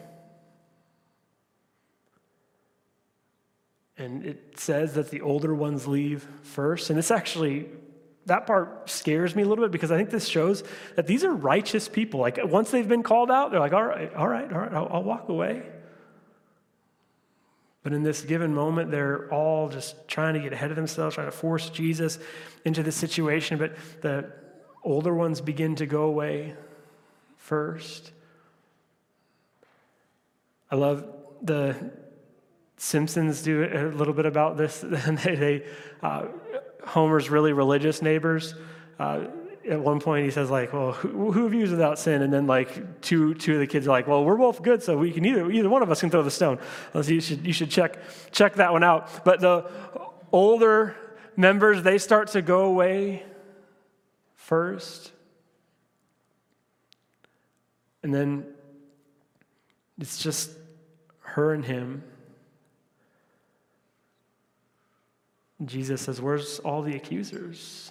And 3.98 4.24
it 4.24 4.58
says 4.58 4.94
that 4.94 5.10
the 5.10 5.20
older 5.20 5.54
ones 5.54 5.86
leave 5.86 6.26
first. 6.44 6.88
And 6.88 6.98
it's 6.98 7.10
actually, 7.10 7.66
that 8.24 8.46
part 8.46 8.88
scares 8.88 9.36
me 9.36 9.42
a 9.42 9.46
little 9.46 9.62
bit 9.66 9.70
because 9.70 9.92
I 9.92 9.98
think 9.98 10.08
this 10.08 10.26
shows 10.26 10.64
that 10.96 11.06
these 11.06 11.24
are 11.24 11.34
righteous 11.34 11.90
people. 11.90 12.20
Like 12.20 12.38
once 12.42 12.70
they've 12.70 12.88
been 12.88 13.02
called 13.02 13.30
out, 13.30 13.50
they're 13.50 13.60
like, 13.60 13.74
all 13.74 13.84
right, 13.84 14.14
all 14.14 14.26
right, 14.26 14.50
all 14.50 14.58
right, 14.58 14.72
I'll, 14.72 14.88
I'll 14.90 15.04
walk 15.04 15.28
away. 15.28 15.64
But 17.82 17.92
in 17.92 18.02
this 18.02 18.22
given 18.22 18.54
moment, 18.54 18.90
they're 18.90 19.30
all 19.30 19.68
just 19.68 20.08
trying 20.08 20.32
to 20.34 20.40
get 20.40 20.54
ahead 20.54 20.70
of 20.70 20.76
themselves, 20.76 21.16
trying 21.16 21.26
to 21.26 21.36
force 21.36 21.68
Jesus 21.68 22.18
into 22.64 22.82
the 22.82 22.92
situation. 22.92 23.58
But 23.58 23.76
the 24.00 24.32
older 24.82 25.12
ones 25.12 25.42
begin 25.42 25.76
to 25.76 25.84
go 25.84 26.04
away 26.04 26.56
first. 27.48 28.12
I 30.70 30.76
love 30.76 31.06
the 31.40 31.92
Simpsons 32.76 33.42
do 33.42 33.64
a 33.64 33.88
little 33.96 34.12
bit 34.12 34.26
about 34.26 34.58
this. 34.58 34.80
they, 34.86 35.34
they 35.34 35.66
uh, 36.02 36.26
Homer's 36.84 37.30
really 37.30 37.54
religious 37.54 38.02
neighbors. 38.02 38.54
Uh, 38.98 39.28
at 39.66 39.80
one 39.80 39.98
point, 39.98 40.26
he 40.26 40.30
says, 40.30 40.50
like, 40.50 40.74
well, 40.74 40.92
who, 40.92 41.32
who 41.32 41.46
of 41.46 41.54
you 41.54 41.64
is 41.64 41.70
without 41.70 41.98
sin? 41.98 42.20
And 42.20 42.30
then, 42.30 42.46
like, 42.46 43.00
two, 43.00 43.32
two 43.34 43.54
of 43.54 43.60
the 43.60 43.66
kids 43.66 43.86
are 43.86 43.90
like, 43.90 44.06
well, 44.06 44.24
we're 44.24 44.36
both 44.36 44.62
good, 44.62 44.82
so 44.82 44.98
we 44.98 45.10
can 45.10 45.24
either, 45.24 45.50
either 45.50 45.70
one 45.70 45.82
of 45.82 45.90
us 45.90 46.00
can 46.00 46.10
throw 46.10 46.22
the 46.22 46.30
stone. 46.30 46.58
So 46.92 47.00
you 47.00 47.20
should, 47.20 47.46
you 47.46 47.54
should 47.54 47.70
check, 47.70 47.98
check 48.30 48.56
that 48.56 48.72
one 48.72 48.84
out. 48.84 49.24
But 49.24 49.40
the 49.40 49.70
older 50.32 50.96
members, 51.34 51.82
they 51.82 51.96
start 51.96 52.28
to 52.28 52.42
go 52.42 52.66
away 52.66 53.24
first. 54.36 55.12
And 58.02 58.14
then 58.14 58.46
it's 59.98 60.22
just 60.22 60.50
her 61.20 61.52
and 61.52 61.64
him. 61.64 62.02
Jesus 65.64 66.02
says, 66.02 66.20
Where's 66.20 66.60
all 66.60 66.82
the 66.82 66.94
accusers? 66.94 67.90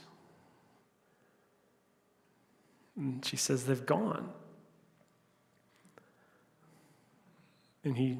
And 2.95 3.23
she 3.23 3.35
says, 3.35 3.65
They've 3.65 3.85
gone. 3.85 4.29
And 7.83 7.97
he 7.97 8.17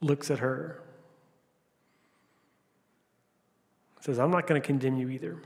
looks 0.00 0.30
at 0.30 0.38
her. 0.38 0.82
Says, 4.00 4.18
I'm 4.18 4.30
not 4.30 4.46
going 4.46 4.60
to 4.60 4.66
condemn 4.66 4.98
you 4.98 5.08
either. 5.08 5.38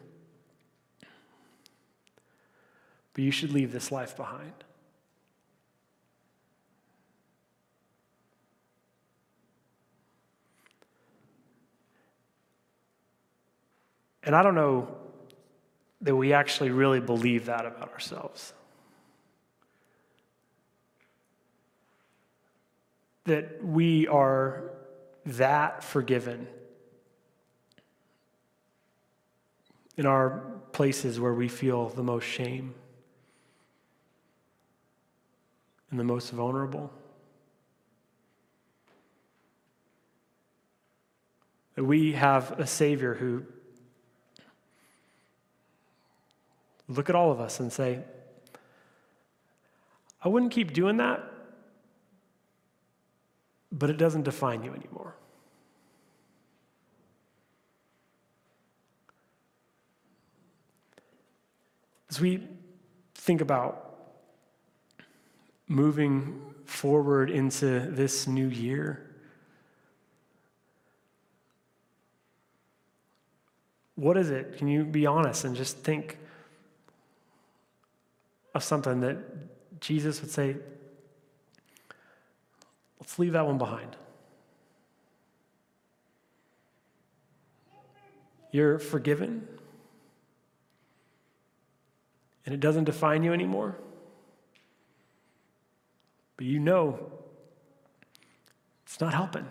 but 3.19 3.25
you 3.25 3.33
should 3.33 3.53
leave 3.53 3.73
this 3.73 3.91
life 3.91 4.17
behind. 4.17 4.53
And 14.29 14.37
I 14.37 14.43
don't 14.43 14.55
know 14.55 14.87
that 16.03 16.15
we 16.15 16.35
actually 16.35 16.69
really 16.69 17.01
believe 17.01 17.47
that 17.47 17.65
about 17.65 17.91
ourselves. 17.95 18.53
That 23.25 23.65
we 23.65 24.07
are 24.07 24.65
that 25.25 25.83
forgiven 25.83 26.47
in 29.97 30.05
our 30.05 30.43
places 30.73 31.19
where 31.19 31.33
we 31.33 31.49
feel 31.49 31.89
the 31.89 32.03
most 32.03 32.25
shame 32.25 32.75
and 35.91 35.99
the 35.99 36.05
most 36.05 36.33
vulnerable. 36.33 36.93
That 41.77 41.85
we 41.85 42.13
have 42.13 42.61
a 42.61 42.67
Savior 42.67 43.15
who 43.15 43.47
look 46.89 47.09
at 47.09 47.15
all 47.15 47.31
of 47.31 47.41
us 47.41 47.61
and 47.61 47.73
say, 47.73 48.01
I 50.23 50.29
wouldn't 50.29 50.53
keep 50.53 50.73
doing 50.73 50.97
that, 50.97 51.23
but 53.71 53.91
it 53.91 53.99
doesn't 53.99 54.23
define 54.23 54.63
you 54.63 54.73
anymore. 54.75 55.15
As 62.11 62.21
we 62.21 62.49
think 63.15 63.43
about 63.43 63.85
moving 65.69 66.41
forward 66.65 67.31
into 67.31 67.81
this 67.81 68.27
new 68.27 68.49
year, 68.49 69.05
what 73.95 74.17
is 74.17 74.31
it? 74.31 74.57
Can 74.57 74.69
you 74.69 74.85
be 74.85 75.07
honest 75.07 75.45
and 75.45 75.55
just 75.55 75.77
think 75.79 76.19
of 78.59 78.65
something 78.65 79.01
that 79.01 79.17
Jesus 79.81 80.21
would 80.21 80.31
say, 80.31 80.57
let's 83.01 83.19
leave 83.19 83.33
that 83.33 83.47
one 83.47 83.57
behind? 83.57 83.97
You're 88.51 88.79
forgiven 88.79 89.47
and 92.45 92.55
it 92.55 92.61
doesn't 92.61 92.85
define 92.85 93.23
you 93.23 93.33
anymore. 93.33 93.77
But 96.37 96.47
you 96.47 96.59
know 96.59 97.13
it's 98.85 99.01
not 99.01 99.15
helping. 99.15 99.47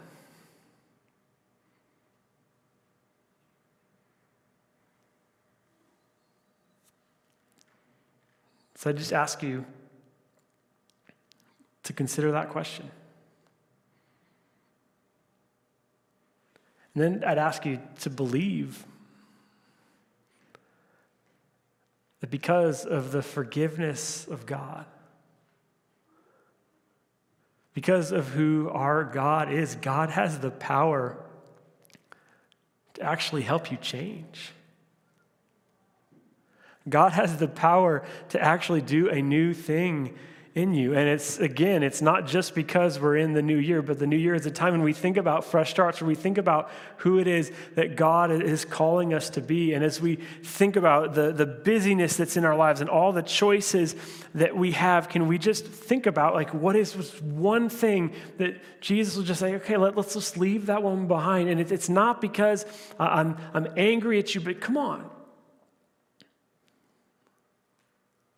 So 8.78 8.90
I 8.90 8.94
just 8.94 9.12
ask 9.12 9.44
you 9.44 9.66
to 11.84 11.92
consider 11.92 12.32
that 12.32 12.50
question. 12.50 12.90
And 16.96 17.04
then 17.04 17.24
I'd 17.26 17.38
ask 17.38 17.66
you 17.66 17.82
to 18.00 18.10
believe 18.10 18.86
That 22.20 22.32
because 22.32 22.86
of 22.86 23.12
the 23.12 23.22
forgiveness 23.22 24.28
of 24.28 24.46
God, 24.46 24.86
because 27.74 28.12
of 28.12 28.30
who 28.30 28.70
our 28.70 29.04
God 29.04 29.52
is, 29.52 29.76
God 29.76 30.10
has 30.10 30.40
the 30.40 30.50
power 30.50 31.18
to 32.96 33.02
actually 33.04 33.44
help 33.44 33.72
you 33.72 33.78
change. 33.78 34.52
God 36.90 37.14
has 37.14 37.38
the 37.38 37.48
power 37.48 38.04
to 38.30 38.42
actually 38.42 38.82
do 38.82 39.10
a 39.10 39.22
new 39.22 39.54
thing 39.54 40.14
in 40.58 40.74
you. 40.74 40.96
And 40.96 41.08
it's, 41.08 41.38
again, 41.38 41.84
it's 41.84 42.02
not 42.02 42.26
just 42.26 42.56
because 42.56 43.00
we're 43.00 43.18
in 43.18 43.34
the 43.34 43.44
new 43.44 43.58
year, 43.58 43.84
but 43.84 44.00
the 44.00 44.08
new 44.08 44.18
year 44.18 44.34
is 44.34 44.48
a 44.48 44.52
time 44.52 44.74
when 44.74 44.82
we 44.82 44.92
think 44.92 45.16
about 45.16 45.46
fresh 45.46 45.70
starts, 45.70 46.02
where 46.02 46.08
we 46.08 46.16
think 46.16 46.40
about 46.40 46.72
who 46.98 47.20
it 47.20 47.28
is 47.28 47.52
that 47.76 47.96
God 47.96 48.32
is 48.32 48.66
calling 48.66 49.14
us 49.14 49.30
to 49.32 49.42
be. 49.42 49.74
And 49.74 49.86
as 49.86 50.02
we 50.02 50.16
think 50.16 50.76
about 50.76 51.14
the, 51.14 51.32
the 51.32 51.46
busyness 51.46 52.18
that's 52.18 52.38
in 52.38 52.44
our 52.44 52.56
lives 52.56 52.82
and 52.82 52.90
all 52.90 53.12
the 53.12 53.22
choices 53.22 53.96
that 54.34 54.58
we 54.58 54.72
have, 54.72 55.10
can 55.10 55.28
we 55.28 55.38
just 55.38 55.64
think 55.64 56.08
about, 56.08 56.34
like, 56.34 56.52
what 56.56 56.76
is 56.76 57.22
one 57.22 57.70
thing 57.70 58.14
that 58.40 58.82
Jesus 58.82 59.16
will 59.16 59.26
just 59.26 59.40
say, 59.40 59.54
okay, 59.58 59.78
let, 59.78 59.96
us 59.96 60.16
just 60.16 60.40
leave 60.40 60.66
that 60.66 60.82
one 60.82 61.08
behind. 61.08 61.50
And 61.50 61.62
it, 61.62 61.72
it's 61.72 61.88
not 61.88 62.20
because 62.20 62.66
uh, 63.00 63.04
I'm, 63.04 63.38
I'm 63.54 63.68
angry 63.78 64.18
at 64.18 64.34
you, 64.34 64.42
but 64.42 64.60
come 64.60 64.76
on. 64.76 65.08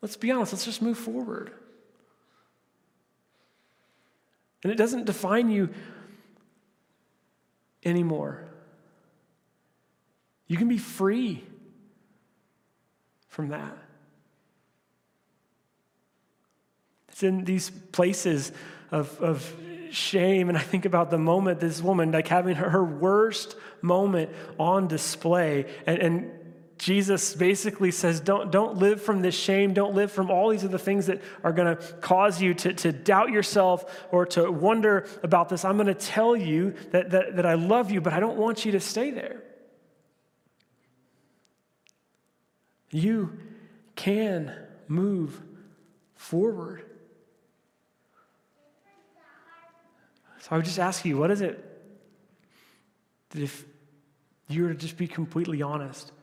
Let's 0.02 0.16
be 0.16 0.32
honest, 0.32 0.54
let's 0.54 0.66
just 0.66 0.82
move 0.82 0.98
forward. 0.98 1.52
And 4.64 4.72
it 4.72 4.76
doesn't 4.76 5.06
define 5.06 5.50
you 5.50 5.70
anymore. 7.84 8.44
You 10.48 10.58
can 10.58 10.68
be 10.68 10.78
free 10.78 11.44
from 13.28 13.50
that. 13.50 13.78
It's 17.10 17.24
in 17.24 17.44
these 17.46 17.70
places 17.70 18.52
of, 18.92 19.20
of 19.22 19.56
shame. 19.92 20.50
And 20.50 20.58
I 20.58 20.62
think 20.62 20.86
about 20.86 21.10
the 21.10 21.18
moment 21.18 21.60
this 21.60 21.82
woman, 21.82 22.12
like 22.12 22.28
having 22.28 22.56
her, 22.56 22.84
worst 22.84 23.56
moment 23.82 24.32
on 24.58 24.88
display. 24.88 25.66
And, 25.86 26.00
and 26.00 26.32
Jesus 26.80 27.36
basically 27.36 27.92
says, 27.92 28.22
don't, 28.22 28.52
don't 28.52 28.78
live 28.78 29.02
from 29.02 29.22
this 29.22 29.36
shame. 29.36 29.74
Don't 29.74 29.96
live 29.96 30.14
from 30.14 30.32
all 30.32 30.50
these 30.50 30.64
other 30.64 30.78
things 30.78 31.08
that 31.08 31.22
are 31.44 31.52
going 31.52 31.76
to 31.76 31.84
cause 31.98 32.42
you 32.42 32.54
to, 32.54 32.74
to 32.74 32.94
doubt 32.94 33.32
yourself 33.32 34.08
or 34.12 34.26
to 34.28 34.50
wonder 34.50 35.06
about 35.22 35.50
this. 35.50 35.66
I'm 35.66 35.76
going 35.76 35.88
to 35.88 35.94
tell 35.94 36.38
you 36.38 36.74
that, 36.92 37.10
that, 37.10 37.36
that 37.36 37.46
I 37.46 37.56
love 37.56 37.92
you, 37.92 38.00
but 38.00 38.14
I 38.14 38.22
don't 38.22 38.38
want 38.38 38.64
you 38.64 38.72
to 38.72 38.80
stay 38.80 39.12
there. 39.12 39.44
You 42.92 43.38
can 43.98 44.54
move 44.88 45.40
forward. 46.16 46.86
So 50.40 50.48
I 50.52 50.56
would 50.56 50.66
just 50.66 50.80
ask 50.80 51.04
you, 51.04 51.18
what 51.18 51.30
is 51.30 51.42
it 51.42 51.66
that 53.32 53.42
if 53.42 53.66
you 54.48 54.64
were 54.64 54.70
to 54.70 54.76
just 54.76 54.96
be 54.96 55.08
completely 55.08 55.62
honest, 55.62 56.14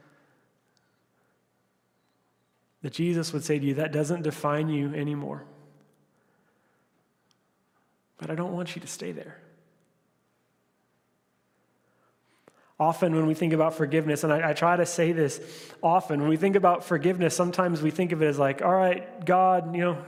that 2.86 2.92
Jesus 2.92 3.32
would 3.32 3.42
say 3.42 3.58
to 3.58 3.66
you, 3.66 3.74
that 3.74 3.90
doesn't 3.90 4.22
define 4.22 4.68
you 4.68 4.94
anymore. 4.94 5.42
But 8.16 8.30
I 8.30 8.36
don't 8.36 8.52
want 8.52 8.76
you 8.76 8.80
to 8.80 8.86
stay 8.86 9.10
there. 9.10 9.38
Often, 12.78 13.16
when 13.16 13.26
we 13.26 13.34
think 13.34 13.52
about 13.52 13.74
forgiveness, 13.74 14.22
and 14.22 14.32
I, 14.32 14.50
I, 14.50 14.52
try 14.52 14.76
to 14.76 14.86
say 14.86 15.10
this 15.10 15.40
often, 15.82 16.20
when 16.20 16.28
we 16.28 16.36
think 16.36 16.54
about 16.54 16.84
forgiveness, 16.84 17.34
sometimes 17.34 17.82
we 17.82 17.90
think 17.90 18.12
of 18.12 18.22
it 18.22 18.26
as 18.26 18.38
like, 18.38 18.62
all 18.62 18.72
right, 18.72 19.26
God, 19.26 19.74
you 19.74 19.80
know, 19.80 20.04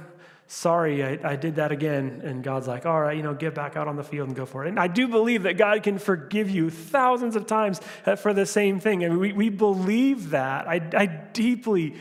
sorry, 0.47 1.03
I, 1.03 1.33
I 1.33 1.35
did 1.35 1.57
that 1.57 1.73
again. 1.73 2.21
And 2.23 2.45
God's 2.45 2.69
like, 2.69 2.87
all 2.87 3.01
right, 3.01 3.17
you 3.17 3.25
know, 3.25 3.35
get 3.35 3.57
back 3.57 3.77
out 3.77 3.89
on 3.89 3.97
the 3.97 4.05
field 4.05 4.29
and 4.29 4.37
go 4.37 4.47
for 4.47 4.67
it. 4.67 4.69
And 4.69 4.79
I 4.79 4.87
do 4.87 5.09
believe 5.09 5.43
that 5.43 5.55
God 5.55 5.83
can 5.83 5.99
forgive 5.99 6.49
you 6.49 6.71
thousands 6.71 7.35
of 7.35 7.49
times 7.49 7.81
uh, 8.07 8.15
for 8.15 8.33
the 8.33 8.47
same 8.47 8.79
thing. 8.79 9.03
and 9.03 9.19
we, 9.19 9.33
we 9.33 9.49
believe 9.49 10.31
that. 10.31 10.69
I, 10.69 10.81
I 10.95 11.07
deeply 11.07 11.97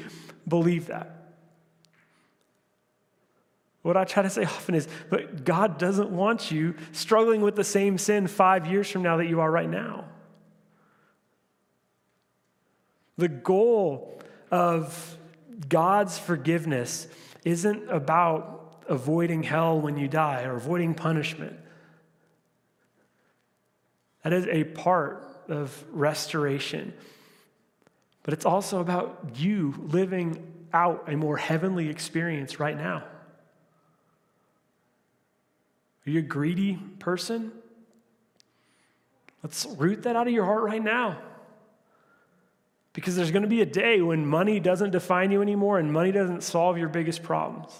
believe 0.47 0.87
that. 0.87 1.17
What 3.81 3.95
I 3.95 4.03
try 4.03 4.23
to 4.23 4.29
say 4.29 4.43
often 4.45 4.75
is, 4.75 4.87
but 5.09 5.45
God 5.45 5.77
doesn't 5.77 6.09
want 6.09 6.51
you 6.51 6.75
struggling 6.91 7.41
with 7.41 7.55
the 7.55 7.63
same 7.63 7.97
sin 7.97 8.27
five 8.27 8.67
years 8.67 8.89
from 8.89 9.03
now 9.03 9.17
that 9.17 9.27
you 9.27 9.39
are 9.39 9.49
right 9.49 9.69
now. 9.69 10.05
The 13.17 13.29
goal 13.29 14.21
of 14.51 15.17
God's 15.69 16.19
forgiveness 16.19 17.07
isn't 17.45 17.89
about 17.89 18.83
avoiding 18.87 19.43
hell 19.43 19.79
when 19.79 19.97
you 19.97 20.07
die 20.07 20.43
or 20.43 20.55
avoiding 20.55 20.93
punishment. 20.93 21.55
That 24.23 24.33
is 24.33 24.45
a 24.47 24.65
part 24.65 25.25
of 25.47 25.83
restoration. 25.91 26.93
But 28.27 28.33
it's 28.33 28.45
also 28.45 28.81
about 28.81 29.35
you 29.35 29.73
living 29.77 30.51
out 30.73 31.05
a 31.07 31.15
more 31.15 31.37
heavenly 31.37 31.87
experience 31.87 32.59
right 32.59 32.75
now. 32.75 33.05
Are 36.05 36.09
you 36.09 36.19
a 36.19 36.23
greedy 36.23 36.75
person? 36.99 37.53
Let's 39.41 39.65
root 39.65 40.03
that 40.03 40.17
out 40.17 40.27
of 40.27 40.33
your 40.33 40.43
heart 40.43 40.61
right 40.63 40.83
now. 40.83 41.21
Because 42.91 43.15
there's 43.15 43.31
going 43.31 43.43
to 43.43 43.47
be 43.47 43.61
a 43.61 43.65
day 43.65 44.01
when 44.01 44.25
money 44.25 44.59
doesn't 44.59 44.91
define 44.91 45.31
you 45.31 45.41
anymore 45.41 45.79
and 45.79 45.93
money 45.93 46.11
doesn't 46.11 46.43
solve 46.43 46.77
your 46.77 46.89
biggest 46.89 47.23
problems. 47.23 47.71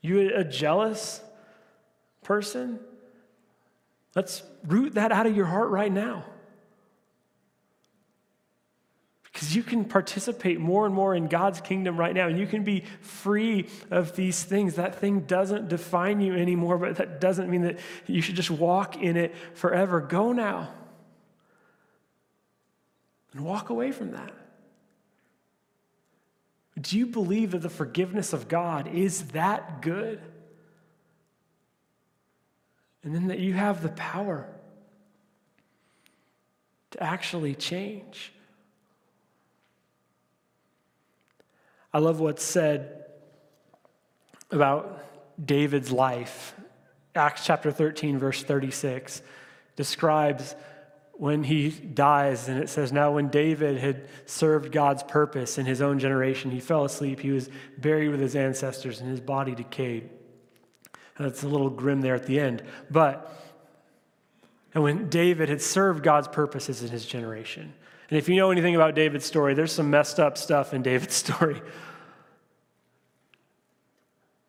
You 0.00 0.34
a 0.34 0.44
jealous 0.44 1.20
person? 2.22 2.80
Let's 4.16 4.42
root 4.66 4.94
that 4.94 5.12
out 5.12 5.26
of 5.26 5.36
your 5.36 5.44
heart 5.44 5.68
right 5.68 5.92
now. 5.92 6.24
Because 9.38 9.54
you 9.54 9.62
can 9.62 9.84
participate 9.84 10.58
more 10.58 10.84
and 10.84 10.92
more 10.92 11.14
in 11.14 11.28
God's 11.28 11.60
kingdom 11.60 11.96
right 11.96 12.12
now, 12.12 12.26
and 12.26 12.36
you 12.36 12.46
can 12.48 12.64
be 12.64 12.82
free 13.02 13.68
of 13.88 14.16
these 14.16 14.42
things. 14.42 14.74
That 14.74 14.96
thing 14.96 15.20
doesn't 15.20 15.68
define 15.68 16.20
you 16.20 16.34
anymore, 16.34 16.76
but 16.76 16.96
that 16.96 17.20
doesn't 17.20 17.48
mean 17.48 17.62
that 17.62 17.78
you 18.08 18.20
should 18.20 18.34
just 18.34 18.50
walk 18.50 18.96
in 18.96 19.16
it 19.16 19.32
forever. 19.54 20.00
Go 20.00 20.32
now 20.32 20.70
and 23.32 23.42
walk 23.42 23.70
away 23.70 23.92
from 23.92 24.10
that. 24.10 24.32
Do 26.80 26.98
you 26.98 27.06
believe 27.06 27.52
that 27.52 27.62
the 27.62 27.70
forgiveness 27.70 28.32
of 28.32 28.48
God 28.48 28.88
is 28.88 29.22
that 29.28 29.82
good? 29.82 30.20
And 33.04 33.14
then 33.14 33.28
that 33.28 33.38
you 33.38 33.52
have 33.52 33.84
the 33.84 33.90
power 33.90 34.48
to 36.90 37.00
actually 37.00 37.54
change. 37.54 38.32
I 41.92 41.98
love 41.98 42.20
what's 42.20 42.44
said 42.44 43.04
about 44.50 45.04
David's 45.42 45.90
life. 45.90 46.54
Acts 47.14 47.44
chapter 47.44 47.70
13, 47.70 48.18
verse 48.18 48.42
36 48.42 49.22
describes 49.76 50.54
when 51.12 51.42
he 51.42 51.70
dies, 51.70 52.48
and 52.48 52.62
it 52.62 52.68
says, 52.68 52.92
Now, 52.92 53.12
when 53.12 53.28
David 53.28 53.78
had 53.78 54.08
served 54.26 54.70
God's 54.70 55.02
purpose 55.02 55.58
in 55.58 55.66
his 55.66 55.82
own 55.82 55.98
generation, 55.98 56.50
he 56.50 56.60
fell 56.60 56.84
asleep. 56.84 57.18
He 57.20 57.32
was 57.32 57.50
buried 57.76 58.10
with 58.10 58.20
his 58.20 58.36
ancestors, 58.36 59.00
and 59.00 59.10
his 59.10 59.20
body 59.20 59.54
decayed. 59.54 60.10
That's 61.18 61.42
a 61.42 61.48
little 61.48 61.70
grim 61.70 62.02
there 62.02 62.14
at 62.14 62.26
the 62.26 62.38
end. 62.38 62.62
But, 62.88 63.32
and 64.72 64.84
when 64.84 65.08
David 65.08 65.48
had 65.48 65.60
served 65.60 66.04
God's 66.04 66.28
purposes 66.28 66.84
in 66.84 66.90
his 66.90 67.04
generation, 67.04 67.74
and 68.10 68.18
if 68.18 68.28
you 68.28 68.36
know 68.36 68.50
anything 68.50 68.74
about 68.74 68.94
David's 68.94 69.26
story, 69.26 69.54
there's 69.54 69.72
some 69.72 69.90
messed 69.90 70.18
up 70.18 70.38
stuff 70.38 70.72
in 70.72 70.82
David's 70.82 71.14
story. 71.26 71.60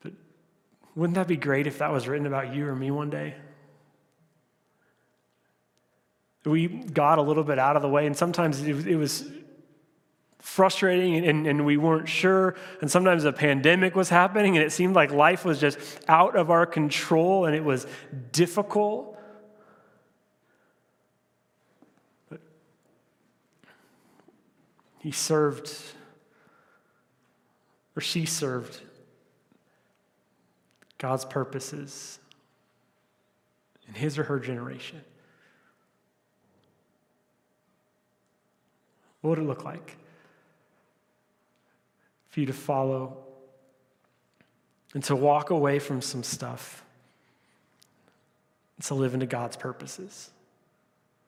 But 0.02 0.14
wouldn't 0.96 1.16
that 1.16 1.28
be 1.28 1.38
great 1.38 1.68
if 1.68 1.80
that 1.80 1.92
was 1.92 2.08
written 2.08 2.26
about 2.26 2.54
you 2.54 2.68
or 2.68 2.76
me 2.76 2.90
one 2.92 3.10
day? 3.10 3.36
We 6.46 6.68
got 6.68 7.18
a 7.18 7.22
little 7.22 7.44
bit 7.44 7.60
out 7.60 7.76
of 7.76 7.82
the 7.82 7.90
way, 7.90 8.06
and 8.08 8.16
sometimes 8.16 8.62
it, 8.62 8.96
was 8.96 9.30
frustrating 10.40 11.28
and, 11.28 11.46
and, 11.46 11.66
we 11.66 11.76
weren't 11.76 12.08
sure. 12.08 12.56
And 12.80 12.90
sometimes 12.90 13.26
a 13.26 13.34
pandemic 13.34 13.94
was 13.94 14.08
happening, 14.08 14.56
and 14.56 14.66
it 14.66 14.72
seemed 14.72 14.96
like 14.96 15.12
life 15.12 15.44
was 15.44 15.60
just 15.60 15.78
out 16.08 16.38
of 16.38 16.50
our 16.50 16.66
control 16.66 17.46
and 17.46 17.54
it 17.54 17.64
was 17.64 17.86
difficult. 18.32 19.19
He 25.00 25.12
served, 25.12 25.72
or 27.96 28.02
she 28.02 28.26
served, 28.26 28.82
God's 30.98 31.26
purposes 31.26 32.20
in 33.88 33.94
his 33.94 34.20
or 34.20 34.24
her 34.24 34.40
generation. 34.40 35.02
What 39.22 39.32
would 39.32 39.40
it 39.40 39.48
look 39.48 39.64
like 39.64 39.98
for 42.30 42.42
you 42.42 42.46
to 42.46 42.54
follow 42.54 43.18
and 44.94 45.04
to 45.06 45.16
walk 45.16 45.50
away 45.50 45.80
from 45.80 46.02
some 46.02 46.24
stuff 46.24 46.84
and 48.78 48.86
to 48.86 48.94
live 48.94 49.14
into 49.14 49.26
God's 49.26 49.56
purposes? 49.56 50.32